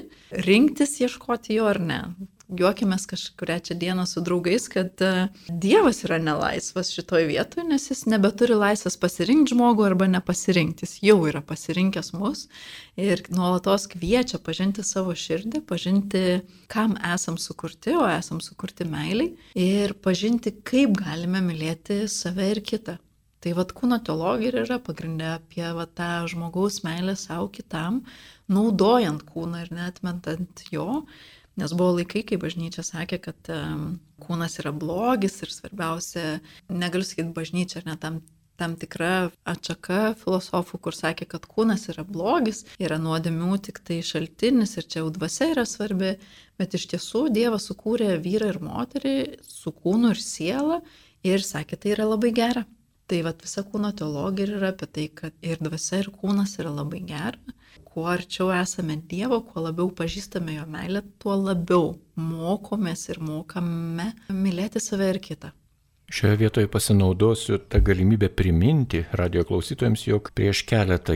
rinktis 0.50 0.98
ieškoti 1.06 1.62
jo 1.62 1.70
ar 1.72 1.80
ne 1.80 2.02
juokimės 2.52 3.06
kažkuria 3.10 3.58
čia 3.64 3.76
dieną 3.80 4.06
su 4.10 4.22
draugais, 4.26 4.68
kad 4.72 5.02
e, 5.02 5.28
Dievas 5.48 6.04
yra 6.08 6.20
nelaisvas 6.22 6.92
šitoje 6.94 7.28
vietoje, 7.30 7.66
nes 7.68 7.88
jis 7.90 8.04
nebeturi 8.12 8.58
laisvės 8.58 8.98
pasirinkti 9.00 9.56
žmogų 9.56 9.86
arba 9.88 10.10
nepasirinkti, 10.12 10.88
jis 10.88 10.98
jau 11.08 11.18
yra 11.30 11.44
pasirinkęs 11.46 12.14
mus 12.18 12.48
ir 13.00 13.24
nuolatos 13.34 13.88
kviečia 13.92 14.42
pažinti 14.44 14.86
savo 14.86 15.16
širdį, 15.18 15.64
pažinti, 15.70 16.26
kam 16.72 16.98
esam 17.14 17.40
sukurti, 17.42 17.96
o 17.98 18.06
esam 18.10 18.44
sukurti 18.44 18.88
meiliai 18.90 19.34
ir 19.60 19.96
pažinti, 20.04 20.54
kaip 20.66 20.98
galime 21.00 21.42
mylėti 21.46 22.04
save 22.12 22.52
ir 22.54 22.64
kitą. 22.66 23.00
Tai 23.44 23.52
vad 23.58 23.74
kūno 23.76 23.98
teologija 24.00 24.62
yra 24.62 24.78
pagrindė 24.80 25.34
apie 25.34 25.66
va, 25.76 25.84
tą 25.84 26.24
žmogaus 26.32 26.80
meilę 26.86 27.18
savo 27.20 27.50
kitam, 27.52 28.00
naudojant 28.48 29.26
kūną 29.28 29.66
ir 29.66 29.74
netmentant 29.76 30.64
jo, 30.72 31.04
Nes 31.60 31.74
buvo 31.78 32.00
laikai, 32.00 32.24
kai 32.26 32.40
bažnyčia 32.42 32.82
sakė, 32.86 33.20
kad 33.22 33.50
kūnas 34.24 34.58
yra 34.64 34.72
blogis 34.74 35.36
ir 35.46 35.52
svarbiausia, 35.54 36.40
negaliu 36.72 37.06
sakyti 37.06 37.36
bažnyčia, 37.36 37.84
ar 37.84 37.92
ne 37.92 37.98
tam, 38.02 38.18
tam 38.58 38.74
tikra 38.80 39.30
atšaka 39.50 40.16
filosofų, 40.22 40.80
kur 40.86 40.98
sakė, 40.98 41.28
kad 41.30 41.46
kūnas 41.50 41.86
yra 41.94 42.06
blogis, 42.08 42.64
yra 42.82 42.98
nuodėmių 43.02 43.58
tik 43.68 43.84
tai 43.86 44.00
šaltinis 44.06 44.78
ir 44.80 44.88
čia 44.90 45.04
jau 45.04 45.12
dvasia 45.14 45.52
yra 45.54 45.66
svarbi, 45.70 46.16
bet 46.58 46.78
iš 46.78 46.88
tiesų 46.94 47.28
Dievas 47.34 47.70
sukūrė 47.70 48.16
vyrą 48.24 48.54
ir 48.54 48.62
moterį 48.64 49.18
su 49.46 49.74
kūnu 49.78 50.14
ir 50.14 50.22
siela 50.22 50.82
ir 51.26 51.46
sakė, 51.46 51.78
tai 51.78 51.94
yra 51.98 52.10
labai 52.10 52.34
gera. 52.36 52.66
Tai 53.10 53.20
vat 53.26 53.42
visa 53.44 53.62
kūno 53.68 53.92
teologija 53.94 54.56
yra 54.58 54.72
apie 54.72 54.88
tai, 54.88 55.10
kad 55.12 55.36
ir 55.44 55.60
dvasia, 55.62 56.00
ir 56.02 56.10
kūnas 56.16 56.56
yra 56.62 56.72
labai 56.74 57.04
gera. 57.06 57.58
Kuo 57.94 58.08
arčiau 58.10 58.48
esame 58.58 58.96
Dievo, 59.10 59.38
kuo 59.46 59.62
labiau 59.68 59.92
pažįstame 60.00 60.56
jo 60.56 60.64
meilę, 60.76 61.04
tuo 61.22 61.36
labiau 61.38 61.92
mokomės 62.18 63.04
ir 63.14 63.20
mokame 63.22 64.08
mylėti 64.34 64.82
save 64.82 65.12
ir 65.14 65.20
kitą. 65.28 65.52
Šioje 66.14 66.36
vietoje 66.36 66.68
pasinaudosiu 66.68 67.58
tą 67.58 67.80
galimybę 67.82 68.28
priminti 68.30 69.00
radio 69.12 69.42
klausytojams, 69.50 70.04
jog 70.06 70.28
prieš 70.38 70.60
keletą 70.70 71.16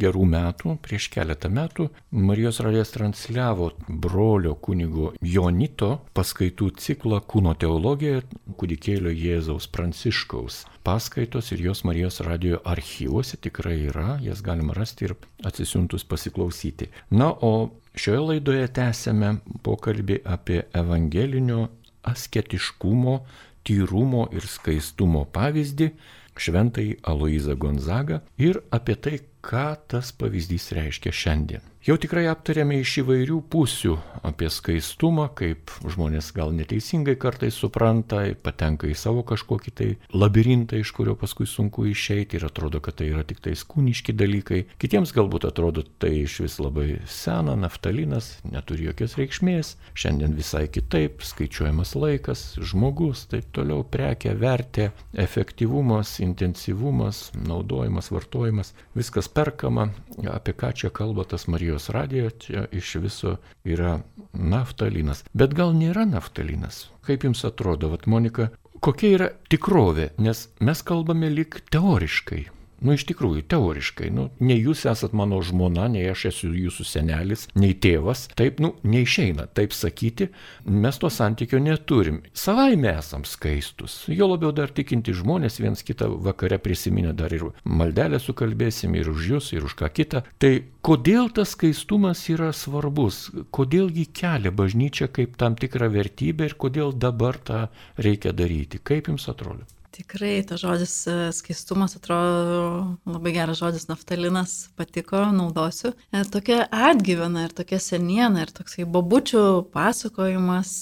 gerų 0.00 0.22
metų, 0.24 0.76
prieš 0.80 1.10
keletą 1.12 1.50
metų 1.52 1.90
Marijos 2.16 2.62
radijas 2.64 2.94
transliavo 2.94 3.66
brolio 3.88 4.54
kunigo 4.54 5.10
Jonito 5.20 5.90
paskaitų 6.16 6.70
ciklą 6.80 7.18
Kūno 7.28 7.52
teologija 7.60 8.22
kūdikėlio 8.56 9.12
Jėzaus 9.12 9.68
Pranciškaus. 9.68 10.62
Paskaitos 10.80 11.52
ir 11.52 11.66
jos 11.66 11.84
Marijos 11.84 12.22
radio 12.24 12.62
archyvuose 12.64 13.36
tikrai 13.36 13.76
yra, 13.90 14.14
jas 14.24 14.40
galima 14.40 14.72
rasti 14.72 15.10
ir 15.10 15.18
atsisiuntus 15.44 16.08
pasiklausyti. 16.08 16.88
Na, 17.10 17.34
o 17.36 17.74
šioje 17.92 18.24
laidoje 18.30 18.72
tęsėme 18.80 19.42
pokalbį 19.60 20.22
apie 20.24 20.62
evangelinio 20.72 21.66
asketiškumo 22.08 23.18
tyrumo 23.68 24.26
ir 24.32 24.48
skaistumo 24.48 25.26
pavyzdį, 25.34 25.92
šventai 26.38 26.88
Aloizą 27.10 27.56
Gonzagą 27.60 28.22
ir 28.40 28.62
apie 28.72 28.96
tai, 28.96 29.18
ką 29.44 29.68
tas 29.90 30.12
pavyzdys 30.16 30.70
reiškia 30.76 31.12
šiandien. 31.12 31.64
Jau 31.88 31.94
tikrai 31.96 32.26
aptarėme 32.28 32.82
iš 32.82 32.98
įvairių 33.00 33.38
pusių 33.48 33.94
apie 34.28 34.50
skaistumą, 34.52 35.30
kaip 35.38 35.70
žmonės 35.88 36.26
gal 36.36 36.50
neteisingai 36.52 37.14
kartais 37.16 37.56
supranta, 37.56 38.18
patenka 38.44 38.90
į 38.90 38.96
savo 38.98 39.22
kažkokį 39.24 39.72
tai 39.78 39.86
labirintą, 40.12 40.76
iš 40.76 40.92
kurio 40.92 41.14
paskui 41.16 41.46
sunku 41.48 41.86
išeiti 41.88 42.36
ir 42.36 42.44
atrodo, 42.44 42.82
kad 42.84 42.98
tai 42.98 43.08
yra 43.08 43.22
tik 43.24 43.40
tais 43.40 43.62
kūniški 43.64 44.12
dalykai. 44.20 44.58
Kitiems 44.76 45.14
galbūt 45.16 45.46
atrodo 45.48 45.86
tai 46.02 46.10
iš 46.26 46.34
vis 46.44 46.58
labai 46.60 46.98
sena, 47.08 47.54
naftalinas, 47.56 48.34
neturi 48.44 48.90
jokios 48.90 49.16
reikšmės, 49.16 49.72
šiandien 49.96 50.36
visai 50.36 50.66
kitaip, 50.68 51.24
skaičiuojamas 51.24 51.94
laikas, 51.96 52.44
žmogus, 52.60 53.24
taip 53.32 53.48
toliau, 53.56 53.80
prekia, 53.80 54.36
vertė, 54.36 54.90
efektyvumas, 55.16 56.18
intensyvumas, 56.20 57.30
naudojimas, 57.48 58.12
vartojimas, 58.12 58.76
viskas 58.92 59.32
perkama, 59.32 59.88
apie 60.36 60.52
ką 60.52 60.74
čia 60.76 60.92
kalba 60.92 61.24
tas 61.24 61.48
Marijos 61.48 61.77
Marijos 61.78 61.88
radijo 61.88 62.30
čia 62.30 62.66
iš 62.72 62.94
viso 62.94 63.36
yra 63.64 64.00
naftalinas. 64.32 65.24
Bet 65.32 65.54
gal 65.54 65.74
nėra 65.74 66.06
naftalinas? 66.10 66.88
Kaip 67.06 67.24
jums 67.24 67.44
atrodo, 67.44 67.88
vat 67.92 68.06
Monika, 68.06 68.48
kokia 68.80 69.10
yra 69.14 69.28
tikrovė? 69.48 70.10
Nes 70.18 70.48
mes 70.60 70.82
kalbame 70.82 71.30
lik 71.30 71.60
teoriškai. 71.70 72.48
Nu, 72.78 72.94
iš 72.94 73.08
tikrųjų, 73.08 73.42
teoriškai, 73.50 74.08
nu, 74.14 74.28
nei 74.38 74.60
jūs 74.60 74.84
esat 74.86 75.14
mano 75.16 75.40
žmona, 75.42 75.88
nei 75.90 76.04
aš 76.12 76.28
esu 76.30 76.50
jūsų 76.54 76.84
senelis, 76.86 77.46
nei 77.58 77.72
tėvas, 77.74 78.28
taip, 78.38 78.60
nu, 78.62 78.74
neišeina 78.86 79.48
taip 79.58 79.74
sakyti, 79.74 80.28
mes 80.62 81.00
to 81.02 81.10
santykio 81.10 81.58
neturim. 81.62 82.20
Savaime 82.38 82.92
esam 82.92 83.24
skaistus, 83.26 84.04
jo 84.06 84.28
labiau 84.30 84.52
dar 84.54 84.70
tikinti 84.74 85.14
žmonės 85.16 85.58
viens 85.58 85.82
kitą 85.82 86.10
vakare 86.22 86.60
prisiminę 86.62 87.14
dar 87.18 87.34
ir 87.34 87.48
maldelę 87.64 88.20
sukalbėsim 88.22 88.94
ir 88.98 89.10
už 89.10 89.26
jūs, 89.32 89.50
ir 89.56 89.66
už 89.66 89.74
ką 89.80 89.90
kitą. 89.98 90.22
Tai 90.38 90.52
kodėl 90.86 91.32
tas 91.34 91.56
skaistumas 91.56 92.22
yra 92.30 92.52
svarbus, 92.54 93.24
kodėl 93.54 93.90
jį 93.90 94.06
kelia 94.20 94.54
bažnyčia 94.54 95.10
kaip 95.10 95.34
tam 95.40 95.58
tikrą 95.58 95.90
vertybę 95.98 96.46
ir 96.46 96.54
kodėl 96.54 96.94
dabar 96.94 97.42
tą 97.42 97.66
reikia 97.98 98.30
daryti, 98.36 98.78
kaip 98.78 99.10
jums 99.10 99.26
atrodo? 99.34 99.66
Tikrai, 99.98 100.44
tas 100.46 100.60
žodis 100.62 100.92
e, 101.10 101.12
skaistumas 101.34 101.96
atrodo 101.98 102.98
labai 103.02 103.32
geras 103.34 103.58
žodis, 103.58 103.88
naftalinas 103.90 104.68
patiko, 104.78 105.24
naudosiu. 105.34 105.90
E, 106.14 106.20
tokia 106.30 106.60
atgyvena 106.70 107.48
ir 107.48 107.54
tokia 107.56 107.80
seniena 107.82 108.44
ir 108.44 108.52
toksai 108.54 108.86
babučių 108.86 109.42
pasakojimas. 109.74 110.76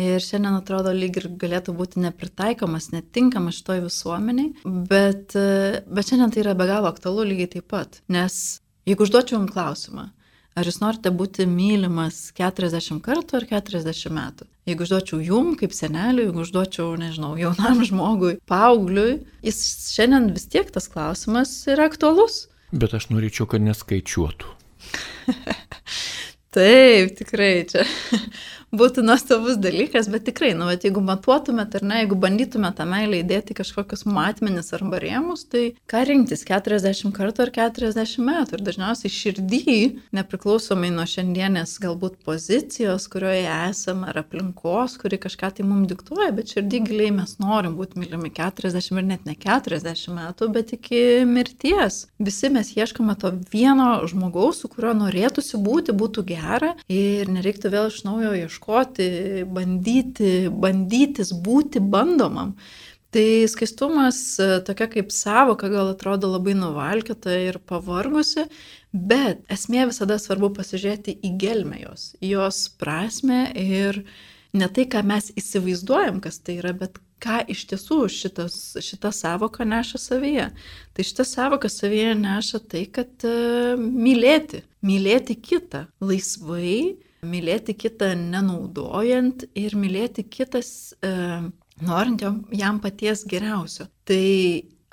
Ir 0.00 0.24
šiandien 0.24 0.56
atrodo 0.56 0.90
lyg 0.96 1.20
ir 1.20 1.28
galėtų 1.38 1.74
būti 1.76 2.00
nepritaikomas, 2.02 2.88
netinkamas 2.90 3.60
šitoj 3.60 3.84
visuomeniai, 3.84 4.64
bet, 4.64 5.36
e, 5.36 5.84
bet 5.84 6.08
šiandien 6.08 6.32
tai 6.32 6.42
yra 6.46 6.56
be 6.56 6.66
galo 6.70 6.88
aktualu 6.88 7.28
lygiai 7.34 7.52
taip 7.58 7.68
pat. 7.70 8.00
Nes 8.08 8.62
jeigu 8.88 9.04
užduočiau 9.04 9.42
jums 9.42 9.52
klausimą, 9.52 10.08
Ar 10.54 10.68
jūs 10.68 10.76
norite 10.78 11.10
būti 11.10 11.48
mylimas 11.50 12.28
40 12.38 13.00
kartų 13.02 13.40
ar 13.40 13.46
40 13.50 14.12
metų? 14.14 14.46
Jeigu 14.70 14.84
užduočiau 14.86 15.18
jum 15.18 15.48
kaip 15.58 15.74
seneliui, 15.74 16.28
jeigu 16.28 16.44
užduočiau, 16.44 16.92
nežinau, 17.00 17.32
jaunam 17.40 17.82
žmogui, 17.88 18.36
paaugliui, 18.46 19.24
jis 19.42 19.58
šiandien 19.96 20.30
vis 20.36 20.46
tiek 20.52 20.70
tas 20.70 20.86
klausimas 20.92 21.56
yra 21.66 21.88
aktualus. 21.90 22.44
Bet 22.70 22.94
aš 22.94 23.08
norėčiau, 23.10 23.48
kad 23.50 23.66
neskaičiuotų. 23.66 24.54
Taip, 26.54 27.16
tikrai 27.18 27.52
čia 27.66 27.82
būtų 28.78 29.04
nuostabus 29.06 29.58
dalykas, 29.60 30.08
bet 30.12 30.26
tikrai, 30.28 30.52
nu, 30.58 30.66
bet 30.70 30.84
jeigu 30.86 31.02
matuotumėt 31.04 31.76
ar 31.78 31.84
ne, 31.86 32.00
jeigu 32.02 32.18
bandytumėt 32.20 32.78
tą 32.78 32.86
meilę 32.88 33.20
įdėti 33.22 33.56
kažkokius 33.56 34.04
matmenis 34.08 34.72
arba 34.76 34.98
rėmus, 35.02 35.46
tai 35.50 35.64
ką 35.90 36.02
rinktis- 36.08 36.44
40 36.50 37.12
kartų 37.14 37.46
ar 37.46 37.50
40 37.54 38.18
metų. 38.18 38.58
Ir 38.58 38.64
dažniausiai 38.68 39.12
širdį, 39.14 39.76
nepriklausomai 40.12 40.90
nuo 40.92 41.06
šiandienės 41.06 41.78
galbūt 41.80 42.18
pozicijos, 42.26 43.08
kurioje 43.08 43.46
esame, 43.70 44.08
ar 44.08 44.22
aplinkos, 44.24 44.98
kuri 44.98 45.18
kažką 45.18 45.54
tai 45.54 45.64
mums 45.64 45.88
diktuoja, 45.88 46.34
bet 46.34 46.46
širdį 46.54 46.82
giliai 46.88 47.12
mes 47.12 47.38
norim 47.38 47.76
būti 47.76 47.96
mylimi 47.96 48.30
40 48.30 48.98
ir 48.98 49.04
net 49.04 49.24
ne 49.24 49.34
40 49.34 50.08
metų, 50.08 50.52
bet 50.52 50.72
iki 50.72 51.24
mirties. 51.24 52.06
Visi 52.18 52.50
mes 52.50 52.74
ieškome 52.74 53.18
to 53.18 53.30
vieno 53.52 54.06
žmogaus, 54.06 54.60
su 54.60 54.68
kuriuo 54.68 54.94
norėtųsi 54.94 55.56
būti, 55.62 55.92
būtų 55.92 56.24
gera 56.24 56.74
ir 56.88 57.26
nereiktų 57.28 57.70
vėl 57.70 57.86
iš 57.88 58.04
naujo 58.04 58.32
ieškoti 58.34 58.63
ieškoti, 58.64 59.44
bandyti, 59.46 60.48
bandytis 60.50 61.32
būti 61.32 61.80
bandomam. 61.80 62.56
Tai 63.10 63.46
skaistumas 63.46 64.38
e, 64.40 64.60
tokia 64.66 64.88
kaip 64.90 65.12
savoka 65.12 65.68
gal 65.68 65.92
atrodo 65.92 66.32
labai 66.32 66.54
nuvalkita 66.54 67.30
ir 67.30 67.58
pavargusi, 67.58 68.48
bet 68.92 69.44
esmė 69.48 69.86
visada 69.86 70.18
svarbu 70.18 70.50
pasižiūrėti 70.56 71.20
į 71.22 71.36
gelmę 71.38 71.78
jos, 71.84 72.16
jos 72.20 72.68
prasme 72.76 73.52
ir 73.54 74.04
ne 74.52 74.66
tai, 74.66 74.88
ką 74.90 75.04
mes 75.06 75.30
įsivaizduojam, 75.36 76.20
kas 76.20 76.40
tai 76.40 76.58
yra, 76.58 76.72
bet 76.74 76.98
ką 77.22 77.44
iš 77.48 77.68
tiesų 77.70 78.08
šitas, 78.10 78.76
šita 78.82 79.12
savoka 79.14 79.64
neša 79.64 79.98
savyje. 79.98 80.50
Tai 80.94 81.06
šita 81.06 81.24
savoka 81.24 81.70
savyje 81.70 82.16
neša 82.18 82.60
tai, 82.66 82.84
kad 82.90 83.14
uh, 83.26 83.78
mylėti, 83.78 84.64
mylėti 84.82 85.38
kitą 85.38 85.86
laisvai, 86.02 86.96
mylėti 87.26 87.74
kitą 87.76 88.12
nenaudojant 88.18 89.46
ir 89.58 89.76
mylėti 89.78 90.26
kitas 90.28 90.94
e, 91.02 91.12
norint 91.84 92.24
jam 92.54 92.80
paties 92.82 93.24
geriausio. 93.28 93.88
Tai 94.08 94.24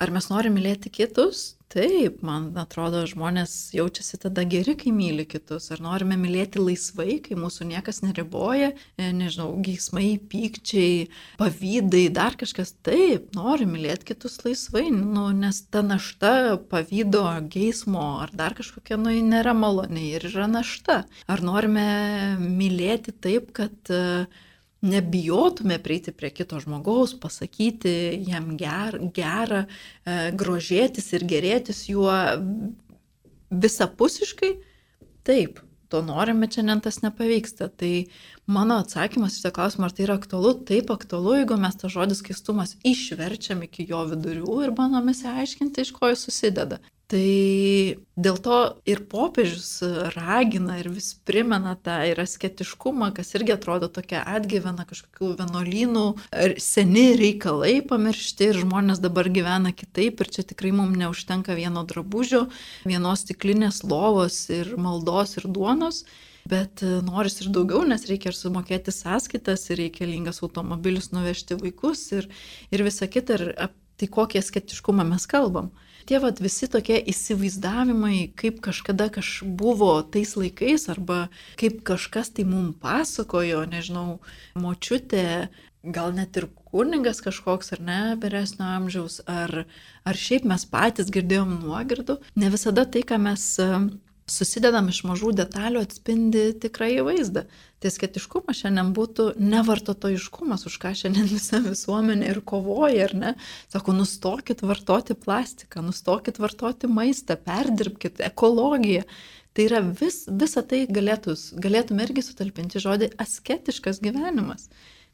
ar 0.01 0.13
mes 0.13 0.29
norime 0.31 0.59
mylėti 0.59 0.91
kitus, 0.93 1.51
Taip, 1.71 2.17
man 2.25 2.49
atrodo, 2.59 3.05
žmonės 3.07 3.71
jaučiasi 3.71 4.17
tada 4.25 4.43
geri, 4.43 4.73
kai 4.75 4.91
myli 4.91 5.23
kitus. 5.23 5.69
Ar 5.71 5.79
norime 5.79 6.17
mylėti 6.19 6.59
laisvai, 6.59 7.21
kai 7.23 7.37
mūsų 7.39 7.69
niekas 7.69 8.01
neriboja, 8.03 8.73
e, 8.99 9.07
nežinau, 9.15 9.53
geismai, 9.63 10.17
pykčiai, 10.33 11.07
pavydai, 11.39 12.03
dar 12.11 12.35
kažkas. 12.41 12.73
Taip, 12.83 13.31
nori 13.37 13.69
mylėti 13.71 14.11
kitus 14.11 14.41
laisvai, 14.43 14.89
nu, 14.91 15.29
nes 15.31 15.63
ta 15.71 15.79
našta, 15.85 16.59
pavydo, 16.73 17.23
geismo 17.55 18.03
ar 18.25 18.35
dar 18.35 18.57
kažkokia, 18.59 18.99
nu, 18.99 19.15
nėra 19.31 19.55
maloniai 19.55 20.17
ir 20.19 20.27
yra 20.27 20.51
našta. 20.51 21.05
Ar 21.31 21.45
norime 21.45 21.87
mylėti 22.41 23.15
taip, 23.15 23.53
kad 23.55 23.95
uh, 23.95 24.27
nebijotume 24.81 25.77
prieiti 25.83 26.11
prie 26.11 26.31
kito 26.33 26.59
žmogaus, 26.59 27.13
pasakyti 27.21 27.93
jam 28.27 28.55
ger, 28.57 28.97
gerą, 29.13 29.65
e, 30.05 30.19
grožėtis 30.37 31.11
ir 31.13 31.25
gerėtis 31.29 31.83
juo 31.89 32.13
visapusiškai, 33.51 34.55
taip, 35.27 35.59
to 35.91 36.01
norime, 36.05 36.47
šiandien 36.47 36.81
tas 36.81 37.01
nepavyksta. 37.03 37.67
Tai 37.77 37.91
mano 38.47 38.79
atsakymas 38.81 39.37
į 39.39 39.45
tą 39.45 39.51
klausimą, 39.57 39.89
ar 39.89 39.95
tai 39.95 40.07
yra 40.07 40.15
aktualu, 40.19 40.53
taip 40.67 40.93
aktualu, 40.93 41.35
jeigu 41.41 41.59
mes 41.61 41.77
tą 41.77 41.91
žodį 41.91 42.17
skaistumas 42.21 42.77
išverčiam 42.87 43.61
iki 43.67 43.85
jo 43.91 44.05
vidurių 44.13 44.61
ir 44.65 44.73
bandome 44.77 45.13
įsiaiškinti, 45.15 45.85
iš 45.85 45.93
ko 45.97 46.13
jis 46.13 46.25
susideda. 46.29 46.79
Tai 47.11 47.97
dėl 48.15 48.37
to 48.39 48.57
ir 48.87 49.01
popiežius 49.11 49.81
ragina 50.15 50.77
ir 50.79 50.87
vis 50.93 51.09
primena 51.27 51.73
tą 51.75 51.97
ir 52.07 52.21
asketiškumą, 52.23 53.09
kas 53.17 53.33
irgi 53.35 53.51
atrodo 53.57 53.89
tokia 53.91 54.21
atgyvena 54.37 54.85
kažkokių 54.87 55.33
vienuolynų, 55.41 56.05
seni 56.63 57.09
reikalai 57.19 57.81
pamiršti 57.89 58.47
ir 58.53 58.61
žmonės 58.61 59.03
dabar 59.03 59.27
gyvena 59.27 59.73
kitaip 59.75 60.23
ir 60.23 60.31
čia 60.37 60.47
tikrai 60.53 60.71
mums 60.77 60.95
neužtenka 61.03 61.57
vieno 61.59 61.83
drabužio, 61.89 62.45
vienos 62.87 63.25
stiklinės 63.25 63.83
lovos 63.83 64.45
ir 64.47 64.77
maldos 64.79 65.35
ir 65.41 65.51
duonos. 65.51 66.05
Bet 66.47 66.79
noris 67.05 67.41
ir 67.43 67.51
daugiau, 67.53 67.83
nes 67.85 68.07
reikia 68.07 68.31
ir 68.31 68.39
sumokėti 68.39 68.95
sąskaitas, 68.95 69.67
ir 69.67 69.83
reikalingas 69.83 70.39
automobilius 70.41 71.11
nuvežti 71.11 71.59
vaikus 71.59 72.07
ir, 72.15 72.31
ir 72.71 72.87
visa 72.87 73.11
kita. 73.11 73.35
Ir 73.35 73.71
tai 73.99 74.07
kokį 74.09 74.41
skeptiškumą 74.41 75.05
mes 75.11 75.27
kalbam. 75.29 75.69
Tie 76.09 76.19
vat, 76.23 76.39
visi 76.41 76.69
tokie 76.71 76.97
įsivaizdavimai, 77.11 78.31
kaip 78.37 78.61
kažkada 78.65 79.09
kaž 79.13 79.41
buvo 79.45 79.93
tais 80.03 80.35
laikais, 80.39 80.87
arba 80.91 81.27
kaip 81.61 81.81
kažkas 81.87 82.33
tai 82.35 82.45
mums 82.47 82.77
pasakojo, 82.81 83.65
nežinau, 83.69 84.19
močiutė, 84.59 85.49
gal 85.83 86.13
net 86.13 86.37
ir 86.37 86.47
kunigas 86.71 87.21
kažkoks 87.25 87.73
ar 87.75 87.81
ne, 87.85 88.01
vyresnio 88.21 88.67
amžiaus, 88.77 89.19
ar, 89.29 89.65
ar 90.05 90.21
šiaip 90.25 90.45
mes 90.49 90.65
patys 90.69 91.09
girdėjom 91.13 91.57
nuogirdų, 91.63 92.19
ne 92.37 92.51
visada 92.53 92.85
tai, 92.85 93.03
ką 93.07 93.17
mes 93.21 93.47
susidedam 94.31 94.87
iš 94.91 95.01
mažų 95.07 95.33
detalių 95.41 95.83
atspindi 95.85 96.45
tikrąjį 96.63 97.03
vaizdą. 97.07 97.43
Tai 97.81 97.89
sketiškumas 97.93 98.61
šiandien 98.61 98.91
būtų 98.95 99.27
nevartotojiškumas, 99.41 100.67
už 100.69 100.77
ką 100.83 100.93
šiandien 100.97 101.27
visa 101.31 101.59
visuomenė 101.63 102.29
ir 102.31 102.41
kovoja, 102.45 103.07
ar 103.07 103.15
ne? 103.17 103.33
Sako, 103.73 103.95
nustokit 103.97 104.61
vartoti 104.61 105.17
plastiką, 105.17 105.83
nustokit 105.85 106.39
vartoti 106.41 106.89
maistą, 106.91 107.37
perdirbkit 107.41 108.21
ekologiją. 108.31 109.03
Tai 109.51 109.65
yra 109.67 109.81
vis, 109.83 110.23
visa 110.29 110.63
tai 110.63 110.85
galėtų, 110.87 111.35
galėtume 111.59 112.05
irgi 112.07 112.23
sutalpinti 112.23 112.79
žodį 112.79 113.11
asketiškas 113.19 113.99
gyvenimas. 114.03 114.69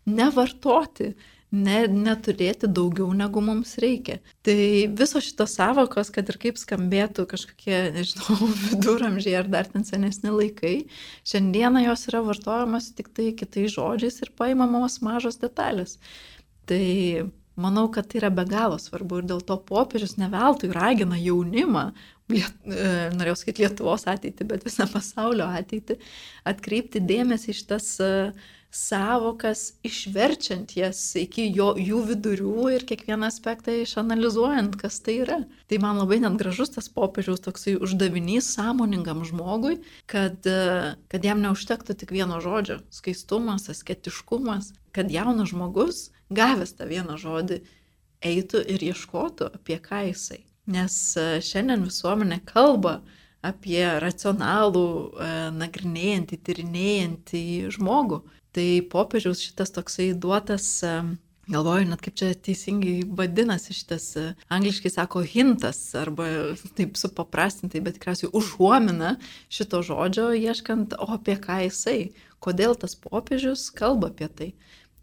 Nevartoti, 0.08 1.15
ne, 1.51 1.77
neturėti 1.88 2.67
daugiau 2.67 3.07
negu 3.15 3.41
mums 3.43 3.77
reikia. 3.81 4.19
Tai 4.45 4.57
visos 4.99 5.27
šitos 5.29 5.55
savokos, 5.57 6.12
kad 6.13 6.27
ir 6.29 6.39
kaip 6.41 6.60
skambėtų 6.60 7.27
kažkokie, 7.31 7.77
nežinau, 7.95 8.49
viduramžiai 8.67 9.38
ar 9.41 9.51
dar 9.51 9.69
ten 9.71 9.88
senesni 9.88 10.33
laikai, 10.33 10.75
šiandieną 11.27 11.86
jos 11.88 12.07
yra 12.12 12.23
vartojamas 12.27 12.91
tik 12.97 13.12
tai 13.15 13.31
kitais 13.38 13.75
žodžiais 13.77 14.21
ir 14.25 14.33
paimamos 14.38 14.99
mažos 15.05 15.39
detalės. 15.41 15.97
Tai 16.67 16.83
manau, 17.57 17.88
kad 17.93 18.10
tai 18.12 18.21
yra 18.21 18.29
be 18.33 18.43
galo 18.47 18.77
svarbu 18.81 19.21
ir 19.21 19.31
dėl 19.31 19.39
to 19.47 19.55
popiežius 19.69 20.17
neveltui 20.19 20.69
ragina 20.75 21.17
jaunimą, 21.17 21.88
liet, 22.27 22.60
e, 22.67 22.91
norėjau 23.15 23.38
sakyti 23.39 23.63
Lietuvos 23.63 24.03
ateitį, 24.12 24.45
bet 24.51 24.67
visą 24.67 24.86
pasaulio 24.91 25.47
ateitį, 25.47 25.95
atkreipti 26.51 27.01
dėmesį 27.07 27.53
iš 27.55 27.63
tas 27.71 27.88
uh, 28.03 28.47
savokas, 28.71 29.73
išverčiant 29.88 30.73
jas 30.77 30.99
iki 31.17 31.47
jo, 31.56 31.71
jų 31.80 32.01
vidurių 32.12 32.67
ir 32.75 32.86
kiekvieną 32.88 33.30
aspektą 33.32 33.73
išanalizuojant, 33.82 34.75
kas 34.80 34.99
tai 35.03 35.19
yra. 35.23 35.39
Tai 35.71 35.80
man 35.84 36.01
labai 36.01 36.19
net 36.23 36.36
gražus 36.39 36.73
tas 36.75 36.89
popiežiaus 36.91 37.41
toksai 37.45 37.77
uždavinys 37.80 38.51
sąmoningam 38.58 39.23
žmogui, 39.27 39.80
kad, 40.06 40.43
kad 41.08 41.25
jam 41.25 41.41
neužtektų 41.45 41.97
tik 41.97 42.13
vieno 42.15 42.41
žodžio- 42.43 42.82
skaistumas, 42.99 43.69
asketiškumas, 43.71 44.73
kad 44.91 45.12
jaunas 45.12 45.53
žmogus, 45.53 46.10
gavęs 46.30 46.75
tą 46.75 46.88
vieną 46.91 47.17
žodį, 47.17 47.62
eitų 48.21 48.63
ir 48.67 48.84
ieškotų, 48.91 49.53
apie 49.56 49.80
ką 49.80 50.08
jisai. 50.12 50.43
Nes 50.67 51.15
šiandien 51.15 51.86
visuomenė 51.88 52.41
kalba 52.45 53.01
apie 53.45 53.86
racionalų, 54.01 54.88
nagrinėjantį, 55.56 56.39
tyrinėjantį 56.43 57.43
žmogų, 57.77 58.23
Tai 58.58 58.70
popiežiaus 58.89 59.38
šitas 59.46 59.70
toksai 59.70 60.15
duotas, 60.17 60.67
galvoju 61.46 61.86
net 61.91 62.00
kaip 62.02 62.15
čia 62.17 62.32
teisingai 62.34 63.04
vadinasi 63.20 63.76
šitas, 63.78 64.08
angliškai 64.50 64.89
sako 64.89 65.22
hintas, 65.22 65.82
arba 66.00 66.26
taip 66.80 66.98
supaprastintai, 66.98 67.84
bet 67.86 68.00
tikriausiai 68.00 68.32
užuomina 68.34 69.12
šito 69.54 69.84
žodžio, 69.86 70.32
ieškant, 70.39 70.98
o 70.98 71.12
apie 71.20 71.38
ką 71.43 71.60
jisai, 71.67 72.00
kodėl 72.41 72.74
tas 72.82 72.98
popiežius 72.98 73.67
kalba 73.78 74.10
apie 74.10 74.32
tai. 74.39 74.50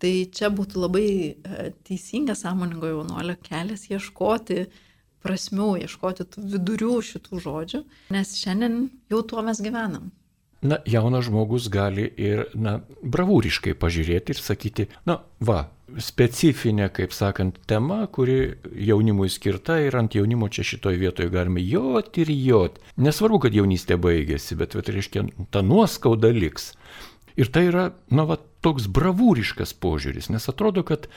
Tai 0.03 0.12
čia 0.35 0.51
būtų 0.51 0.83
labai 0.83 1.07
e, 1.07 1.71
teisingas 1.87 2.43
sąmoningo 2.43 2.90
jaunuolio 2.90 3.38
kelias 3.47 3.87
ieškoti 3.87 4.67
prasmių, 5.23 5.71
ieškoti 5.87 6.27
tų 6.35 6.49
vidurių 6.57 6.99
šitų 7.12 7.47
žodžių, 7.47 7.85
nes 8.19 8.35
šiandien 8.43 8.88
jau 9.14 9.23
tuo 9.23 9.47
mes 9.47 9.62
gyvenam 9.62 10.11
na, 10.64 10.81
jaunas 10.88 11.29
žmogus 11.29 11.68
gali 11.72 12.07
ir, 12.20 12.46
na, 12.57 12.79
bravūriškai 13.05 13.77
pažiūrėti 13.79 14.35
ir 14.35 14.40
sakyti, 14.40 14.87
na, 15.09 15.20
va, 15.44 15.66
specifinė, 16.00 16.88
kaip 16.94 17.12
sakant, 17.14 17.59
tema, 17.70 18.00
kuri 18.11 18.57
jaunimui 18.88 19.29
skirta 19.31 19.77
ir 19.85 19.96
ant 20.00 20.16
jaunimo 20.16 20.48
čia 20.48 20.64
šitoje 20.66 20.98
vietoje 21.00 21.33
galime 21.33 21.62
jot 21.62 22.16
ir 22.18 22.33
jot. 22.33 22.81
Nesvarbu, 22.96 23.44
kad 23.44 23.57
jaunystė 23.57 23.98
baigėsi, 24.00 24.57
bet, 24.59 24.77
bet 24.79 24.90
reiškia, 24.94 25.27
ta 25.55 25.62
nuoskauda 25.62 26.33
liks. 26.35 26.72
Ir 27.37 27.50
tai 27.53 27.68
yra, 27.68 27.90
na, 28.14 28.24
va, 28.31 28.38
toks 28.64 28.88
bravūriškas 28.88 29.77
požiūris, 29.83 30.31
nes 30.33 30.48
atrodo, 30.50 30.87
kad, 30.87 31.11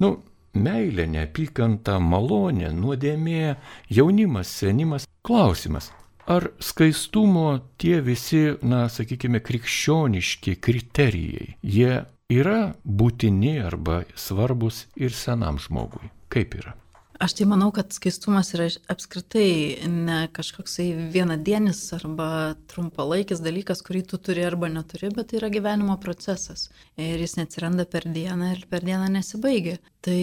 na, 0.00 0.08
nu, 0.08 0.16
meilė, 0.56 1.06
neapykanta, 1.12 1.98
malonė, 2.00 2.72
nuodėmė, 2.72 3.56
jaunimas, 3.92 4.52
senimas. 4.62 5.06
Klausimas, 5.26 5.90
Ar 6.26 6.48
skaistumo 6.58 7.60
tie 7.78 8.00
visi, 8.02 8.40
na, 8.66 8.88
sakykime, 8.90 9.38
krikščioniški 9.46 10.56
kriterijai, 10.58 11.52
jie 11.62 11.92
yra 12.34 12.72
būtini 12.82 13.60
arba 13.62 14.00
svarbus 14.18 14.88
ir 14.98 15.14
senam 15.14 15.60
žmogui? 15.62 16.10
Kaip 16.32 16.56
yra? 16.58 16.74
Aš 17.22 17.36
tai 17.38 17.46
manau, 17.48 17.70
kad 17.72 17.94
skaistumas 17.94 18.50
yra 18.52 18.66
apskritai 18.92 19.86
ne 19.88 20.18
kažkoksai 20.36 20.88
vienadienis 21.14 21.78
arba 21.96 22.28
trumpalaikis 22.68 23.40
dalykas, 23.40 23.80
kurį 23.86 24.02
tu 24.10 24.18
turi 24.18 24.42
arba 24.44 24.68
neturi, 24.68 25.12
bet 25.14 25.30
tai 25.30 25.38
yra 25.38 25.52
gyvenimo 25.54 25.94
procesas. 26.02 26.66
Ir 26.98 27.22
jis 27.22 27.38
neatsiranda 27.38 27.86
per 27.88 28.04
dieną 28.10 28.50
ir 28.56 28.66
per 28.68 28.84
dieną 28.84 29.06
nesibaigia. 29.14 29.78
Tai 30.04 30.20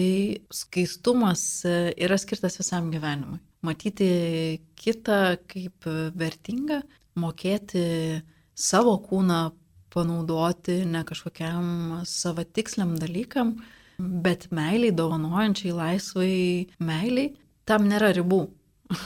skaistumas 0.52 1.64
yra 1.64 2.20
skirtas 2.20 2.60
visam 2.60 2.92
gyvenimui 2.92 3.40
matyti 3.64 4.08
kitą 4.78 5.36
kaip 5.50 5.88
vertingą, 6.18 6.82
mokėti 7.18 7.84
savo 8.54 8.96
kūną 9.02 9.42
panaudoti 9.94 10.82
ne 10.90 11.04
kažkokiam 11.06 12.02
savatiksliam 12.08 12.96
dalykam, 12.98 13.54
bet 13.98 14.48
meiliai, 14.54 14.94
dovanojančiai, 14.94 15.74
laisvai 15.74 16.34
meiliai, 16.82 17.34
tam 17.68 17.86
nėra 17.90 18.10
ribų. 18.16 18.42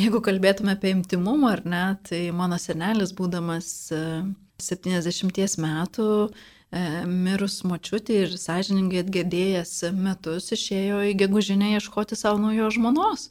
Jeigu 0.00 0.20
kalbėtume 0.26 0.74
apie 0.74 0.90
imtimumą 0.94 1.52
ar 1.54 1.62
ne, 1.68 1.84
tai 2.06 2.26
mano 2.34 2.58
senelis, 2.58 3.12
būdamas 3.14 3.68
70 3.92 5.38
e, 5.38 5.48
metų, 5.62 6.08
e, 6.24 6.84
mirus 7.10 7.60
močiutį 7.66 8.20
ir 8.24 8.38
sąžiningai 8.42 9.04
atgėdėjęs 9.04 9.74
metus, 9.98 10.50
išėjo 10.56 11.02
į 11.10 11.14
gegužinę 11.22 11.74
ieškoti 11.76 12.18
savo 12.18 12.42
naujos 12.42 12.78
žmonos. 12.78 13.28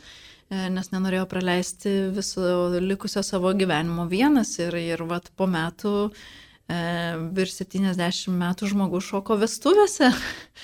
E, 0.54 0.70
nes 0.74 0.89
nenorėjo 0.94 1.26
praleisti 1.32 1.92
viso 2.13 2.70
likusio 2.84 3.24
savo 3.26 3.54
gyvenimo 3.58 4.06
vienas 4.12 4.54
ir, 4.62 4.76
ir 4.78 5.04
vat, 5.10 5.30
po 5.38 5.48
metų 5.50 5.94
e, 6.10 6.80
virš 7.38 7.60
70 7.64 8.34
metų 8.41 8.70
žmogus 8.74 9.08
šoko 9.10 9.39
vestuvėse. 9.41 10.12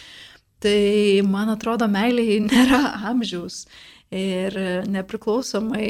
tai 0.63 0.79
man 1.25 1.53
atrodo, 1.55 1.87
meiliai 1.91 2.41
nėra 2.45 2.83
amžiaus. 3.11 3.63
Ir 4.09 4.55
nepriklausomai 4.89 5.87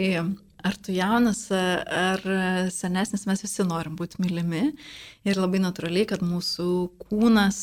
ar 0.59 0.75
tu 0.75 0.91
jaunas, 0.91 1.45
ar 1.51 2.23
senesnis, 2.73 3.23
mes 3.29 3.43
visi 3.45 3.63
norim 3.63 3.95
būti 3.99 4.19
mylimi. 4.19 4.73
Ir 5.27 5.39
labai 5.39 5.61
natūraliai, 5.63 6.07
kad 6.09 6.23
mūsų 6.25 6.67
kūnas 7.05 7.61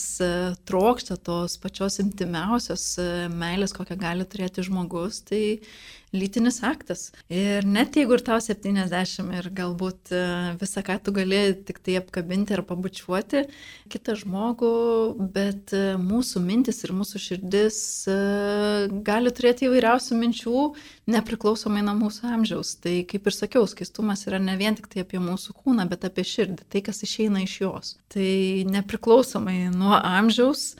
trokšta 0.68 1.18
tos 1.28 1.58
pačios 1.60 2.00
intimiausios 2.00 2.86
meilės, 3.36 3.76
kokią 3.76 3.98
gali 4.00 4.24
turėti 4.28 4.64
žmogus. 4.64 5.20
Tai 5.28 5.42
lytinis 6.16 6.62
aktas. 6.66 7.10
Ir 7.32 7.66
net 7.68 7.96
jeigu 7.96 8.16
ir 8.16 8.22
tau 8.26 8.38
70 8.42 9.32
ir 9.36 9.48
galbūt 9.56 10.12
e, 10.14 10.22
visą, 10.60 10.82
ką 10.86 10.98
tu 11.04 11.14
gali 11.16 11.40
tik 11.66 11.80
tai 11.84 11.98
apkabinti 12.00 12.56
ar 12.56 12.62
pabučiuoti 12.66 13.44
kitą 13.92 14.16
žmogų, 14.20 14.72
bet 15.34 15.74
e, 15.76 15.94
mūsų 16.00 16.42
mintis 16.44 16.82
ir 16.86 16.94
mūsų 16.96 17.22
širdis 17.22 17.78
e, 18.10 18.18
gali 19.06 19.32
turėti 19.36 19.68
įvairiausių 19.68 20.20
minčių, 20.20 20.66
nepriklausomai 21.16 21.84
nuo 21.86 21.96
mūsų 22.00 22.30
amžiaus. 22.36 22.76
Tai 22.82 22.98
kaip 23.10 23.30
ir 23.30 23.36
sakiau, 23.36 23.66
skaistumas 23.70 24.26
yra 24.30 24.40
ne 24.42 24.56
vien 24.60 24.76
tik 24.78 24.90
tai 24.92 25.06
apie 25.06 25.22
mūsų 25.22 25.56
kūną, 25.62 25.88
bet 25.90 26.06
apie 26.08 26.26
širdį, 26.26 26.68
tai 26.72 26.84
kas 26.86 27.02
išeina 27.06 27.44
iš 27.46 27.58
jos. 27.64 27.96
Tai 28.12 28.30
nepriklausomai 28.72 29.66
nuo 29.74 29.96
amžiaus, 29.96 30.72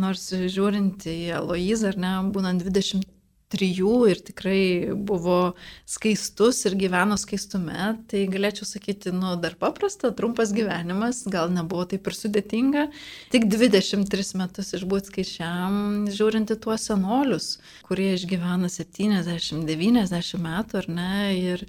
nors 0.00 0.28
žiūrint 0.32 1.06
į 1.06 1.18
Aloizą, 1.38 1.92
ar 1.92 2.00
ne, 2.00 2.14
būnant 2.34 2.64
20 2.66 3.13
trijų 3.54 3.94
ir 4.10 4.20
tikrai 4.26 4.60
buvo 4.94 5.54
skaistus 5.88 6.64
ir 6.68 6.76
gyveno 6.80 7.16
skaistume, 7.20 7.94
tai 8.10 8.24
galėčiau 8.30 8.66
sakyti, 8.68 9.12
nu, 9.14 9.34
dar 9.40 9.56
paprasta, 9.60 10.10
trumpas 10.16 10.52
gyvenimas, 10.56 11.22
gal 11.30 11.52
nebuvo 11.54 11.86
taip 11.90 12.10
ir 12.10 12.18
sudėtinga, 12.18 12.86
tik 13.34 13.46
23 13.52 14.34
metus 14.40 14.74
išbūti 14.78 15.12
skaičiam, 15.12 15.78
žiūrint 16.14 16.54
į 16.54 16.58
tuos 16.66 16.88
senolius, 16.90 17.54
kurie 17.86 18.12
išgyvena 18.18 18.70
70-90 18.72 20.42
metų, 20.48 20.82
ar 20.82 20.90
ne, 20.98 21.14
ir, 21.38 21.64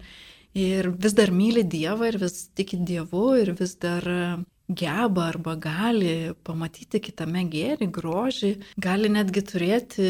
ir 0.57 0.91
vis 0.91 1.15
dar 1.17 1.33
myli 1.35 1.63
Dievą 1.63 2.11
ir 2.11 2.19
vis 2.25 2.47
tiki 2.57 2.81
Dievu 2.81 3.35
ir 3.41 3.55
vis 3.59 3.77
dar 3.81 4.09
geba 4.67 5.27
arba 5.29 5.55
gali 5.61 6.33
pamatyti 6.45 6.99
kitame 7.03 7.45
gėrį, 7.51 7.87
grožį, 7.93 8.51
gali 8.81 9.11
netgi 9.13 9.43
turėti 9.45 10.09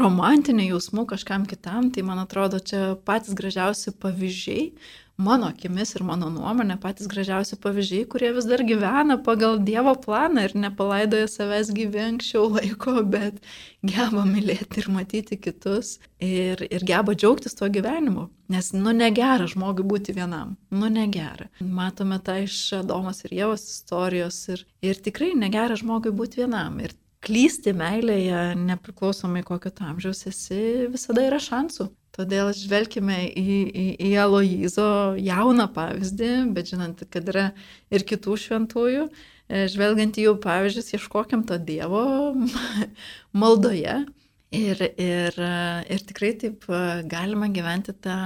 romantinių 0.00 0.68
jausmų 0.74 1.06
kažkam 1.14 1.46
kitam, 1.48 1.90
tai 1.94 2.04
man 2.04 2.20
atrodo 2.20 2.60
čia 2.60 2.98
patys 3.08 3.36
gražiausi 3.38 3.94
pavyzdžiai, 3.96 4.72
mano 5.18 5.48
akimis 5.50 5.96
ir 5.96 6.04
mano 6.06 6.28
nuomonė 6.30 6.76
patys 6.82 7.08
gražiausi 7.10 7.58
pavyzdžiai, 7.62 8.06
kurie 8.12 8.30
vis 8.36 8.46
dar 8.46 8.62
gyvena 8.66 9.16
pagal 9.26 9.58
Dievo 9.66 9.94
planą 9.98 10.44
ir 10.46 10.54
nepalaidoja 10.54 11.26
savęs 11.32 11.72
gyvi 11.74 12.04
anksčiau 12.04 12.46
laiko, 12.54 12.94
bet 13.14 13.40
geba 13.82 14.22
mylėti 14.28 14.82
ir 14.84 14.90
matyti 14.94 15.40
kitus 15.42 15.96
ir, 16.22 16.62
ir 16.70 16.86
geba 16.86 17.16
džiaugtis 17.18 17.58
tuo 17.58 17.66
gyvenimu. 17.74 18.28
Nes, 18.54 18.70
nu, 18.72 18.94
negera 18.96 19.50
žmogui 19.50 19.84
būti 19.90 20.14
vienam, 20.16 20.54
nu, 20.70 20.88
negera. 20.88 21.50
Matome 21.60 22.16
tą 22.24 22.38
iš 22.46 22.60
Adomos 22.78 23.24
ir 23.26 23.34
Jėvos 23.42 23.66
istorijos 23.74 24.40
ir, 24.54 24.64
ir 24.80 25.02
tikrai 25.04 25.34
negera 25.36 25.76
žmogui 25.76 26.14
būti 26.14 26.44
vienam. 26.44 26.78
Ir 26.80 26.94
klysti 27.26 27.74
meilėje, 27.76 28.54
nepriklausomai 28.62 29.42
kokio 29.46 29.74
amžiaus 29.90 30.26
esi, 30.30 30.86
visada 30.92 31.26
yra 31.26 31.42
šansų. 31.42 31.90
Todėl 32.18 32.50
žvelgime 32.56 33.28
į, 33.30 33.56
į, 33.70 33.86
į 34.08 34.12
Aloizo 34.18 35.14
jauną 35.22 35.68
pavyzdį, 35.70 36.30
bet 36.56 36.72
žinant, 36.72 37.04
kad 37.14 37.28
yra 37.30 37.44
ir 37.94 38.02
kitų 38.08 38.34
šventųjų, 38.42 39.04
e, 39.06 39.66
žvelgiant 39.70 40.18
į 40.18 40.24
jų 40.26 40.32
pavyzdžius, 40.42 40.94
ieškokim 40.96 41.44
to 41.46 41.60
Dievo 41.62 42.02
maldoje 43.42 44.00
ir, 44.50 44.82
ir, 44.98 45.38
ir 45.38 46.08
tikrai 46.10 46.32
taip 46.42 46.66
e, 46.66 46.82
galima 47.06 47.46
gyventi 47.54 47.94
tą, 47.94 48.18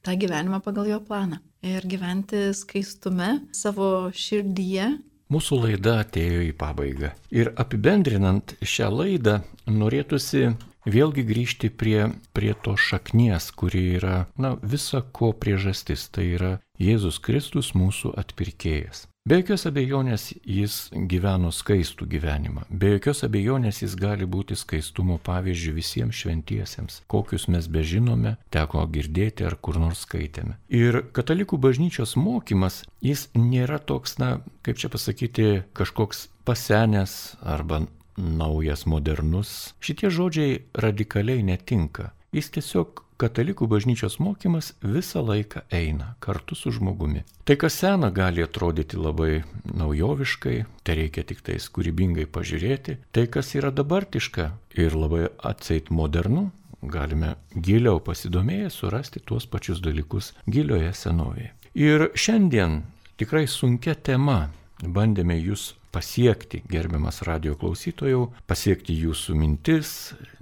tą 0.00 0.16
gyvenimą 0.16 0.62
pagal 0.64 0.88
jo 0.94 1.02
planą 1.04 1.42
ir 1.66 1.84
gyventi 1.88 2.48
skaistume 2.56 3.34
savo 3.52 4.08
širdyje. 4.16 4.94
Mūsų 5.32 5.58
laida 5.64 5.98
atėjo 6.04 6.44
į 6.46 6.52
pabaigą. 6.56 7.10
Ir 7.34 7.50
apibendrinant 7.58 8.54
šią 8.62 8.90
laidą, 8.94 9.40
norėtųsi 9.66 10.52
vėlgi 10.86 11.26
grįžti 11.26 11.70
prie, 11.70 12.12
prie 12.32 12.54
to 12.62 12.76
šaknies, 12.78 13.50
kuri 13.52 13.82
yra, 13.98 14.24
na, 14.38 14.54
visa 14.62 15.02
ko 15.02 15.32
priežastis, 15.36 16.08
tai 16.08 16.30
yra 16.38 16.54
Jėzus 16.80 17.20
Kristus 17.22 17.74
mūsų 17.76 18.14
atpirkėjas. 18.20 19.06
Be 19.26 19.40
jokios 19.40 19.64
abejonės 19.66 20.28
jis 20.46 20.74
gyveno 21.10 21.48
skaistų 21.50 22.06
gyvenimą, 22.12 22.62
be 22.70 22.92
jokios 22.92 23.24
abejonės 23.26 23.80
jis 23.82 23.96
gali 23.98 24.22
būti 24.22 24.54
skaistumo 24.54 25.16
pavyzdžių 25.26 25.72
visiems 25.74 26.20
šventiesiems, 26.20 27.00
kokius 27.10 27.48
mes 27.50 27.66
bežinome, 27.66 28.36
teko 28.54 28.84
girdėti 28.86 29.48
ar 29.48 29.58
kur 29.58 29.80
nors 29.82 30.04
skaitėme. 30.06 30.54
Ir 30.70 31.00
katalikų 31.10 31.58
bažnyčios 31.58 32.14
mokymas, 32.14 32.84
jis 33.02 33.26
nėra 33.34 33.80
toks, 33.82 34.14
na, 34.22 34.36
kaip 34.62 34.78
čia 34.78 34.94
pasakyti, 34.94 35.50
kažkoks 35.74 36.28
pasenęs 36.46 37.34
arba 37.42 37.82
naujas, 38.16 38.86
modernus. 38.86 39.74
Šitie 39.80 40.10
žodžiai 40.10 40.60
radikaliai 40.74 41.42
netinka. 41.46 42.12
Jis 42.34 42.50
tiesiog 42.52 43.06
katalikų 43.20 43.66
bažnyčios 43.70 44.18
mokymas 44.20 44.74
visą 44.84 45.22
laiką 45.24 45.62
eina 45.72 46.14
kartu 46.20 46.56
su 46.58 46.72
žmogumi. 46.74 47.24
Tai, 47.48 47.56
kas 47.60 47.78
sena, 47.80 48.10
gali 48.12 48.44
atrodyti 48.44 48.98
labai 49.00 49.42
naujoviškai, 49.72 50.56
tai 50.84 50.98
reikia 51.00 51.24
tik 51.28 51.40
tais 51.46 51.68
kūrybingai 51.72 52.26
pažiūrėti. 52.28 52.98
Tai, 53.16 53.26
kas 53.32 53.54
yra 53.56 53.72
dabartiška 53.72 54.50
ir 54.76 54.96
labai 54.96 55.26
atseit 55.40 55.88
modernu, 55.90 56.50
galime 56.82 57.34
giliau 57.54 58.02
pasidomėję 58.04 58.70
surasti 58.70 59.22
tuos 59.24 59.48
pačius 59.48 59.80
dalykus 59.84 60.34
gilioje 60.46 60.92
senovėje. 60.94 61.52
Ir 61.76 62.10
šiandien 62.16 62.82
tikrai 63.20 63.46
sunkia 63.48 63.96
tema 63.96 64.50
bandėme 64.82 65.38
jūs 65.40 65.72
pasiekti, 65.96 66.60
gerbiamas 66.68 67.22
radio 67.24 67.54
klausytojų, 67.56 68.26
pasiekti 68.48 68.92
jūsų 69.00 69.36
mintis, 69.38 69.90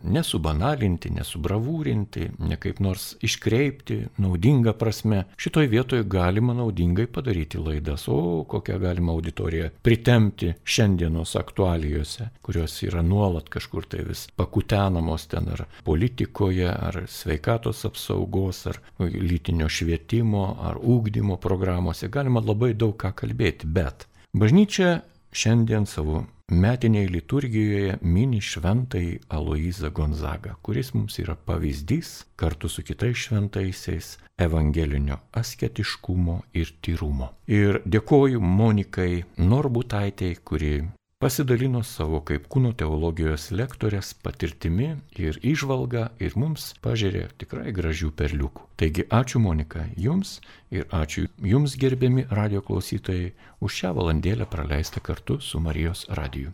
nesubanalinti, 0.02 1.12
nesubravūrinti, 1.14 2.26
ne 2.42 2.58
kaip 2.60 2.80
nors 2.82 3.12
iškreipti, 3.24 4.00
naudinga 4.20 4.74
prasme. 4.78 5.22
Šitoj 5.40 5.70
vietoje 5.70 6.06
galima 6.10 6.56
naudingai 6.58 7.06
padaryti 7.06 7.60
laidas, 7.62 8.08
o 8.10 8.42
kokią 8.50 8.80
galima 8.82 9.14
auditoriją 9.14 9.70
pritemti 9.86 10.50
šiandienos 10.64 11.36
aktualijose, 11.38 12.28
kurios 12.42 12.74
yra 12.86 13.04
nuolat 13.06 13.48
kažkur 13.52 13.86
tai 13.86 14.02
vis 14.08 14.26
pakutenamos 14.36 15.28
ten 15.30 15.48
ar 15.54 15.64
politikoje, 15.86 16.68
ar 16.72 17.04
sveikatos 17.08 17.84
apsaugos, 17.86 18.64
ar 18.72 18.82
lytinio 18.98 19.70
švietimo, 19.70 20.46
ar 20.66 20.82
ūkdymo 20.82 21.38
programuose. 21.38 22.10
Galima 22.10 22.42
labai 22.42 22.74
daug 22.74 22.98
ką 22.98 23.14
kalbėti, 23.22 23.70
bet 23.70 24.08
bažnyčia 24.34 25.04
šiandien 25.34 25.86
savo 25.86 26.24
metiniai 26.52 27.08
liturgijoje 27.08 27.98
mini 28.02 28.40
šventai 28.40 29.18
Aloizą 29.28 29.90
Gonzagą, 29.90 30.54
kuris 30.62 30.92
mums 30.94 31.18
yra 31.18 31.34
pavyzdys 31.34 32.24
kartu 32.36 32.68
su 32.68 32.82
kitais 32.82 33.16
šventaisiais 33.16 34.18
evangelinio 34.38 35.18
asketiškumo 35.32 36.40
ir 36.52 36.74
tyrumo. 36.80 37.32
Ir 37.46 37.80
dėkoju 37.86 38.40
Monikai 38.40 39.24
Norbutaitei, 39.38 40.36
kuri 40.44 40.84
pasidalino 41.24 41.80
savo 41.88 42.18
kaip 42.28 42.50
kūno 42.52 42.74
teologijos 42.76 43.46
lektorės 43.56 44.10
patirtimi 44.26 44.90
ir 45.16 45.38
išvalga 45.40 46.02
ir 46.20 46.34
mums 46.36 46.66
pažiūrė 46.84 47.22
tikrai 47.40 47.72
gražių 47.78 48.10
perliukų. 48.18 48.66
Taigi 48.76 49.06
ačiū 49.20 49.40
Monika 49.40 49.86
jums 49.96 50.34
ir 50.68 50.84
ačiū 50.92 51.24
jums 51.54 51.78
gerbiami 51.80 52.26
radio 52.40 52.60
klausytojai 52.66 53.32
už 53.64 53.78
šią 53.80 53.94
valandėlę 53.96 54.50
praleistą 54.52 55.00
kartu 55.00 55.38
su 55.40 55.64
Marijos 55.64 56.04
radiju. 56.20 56.52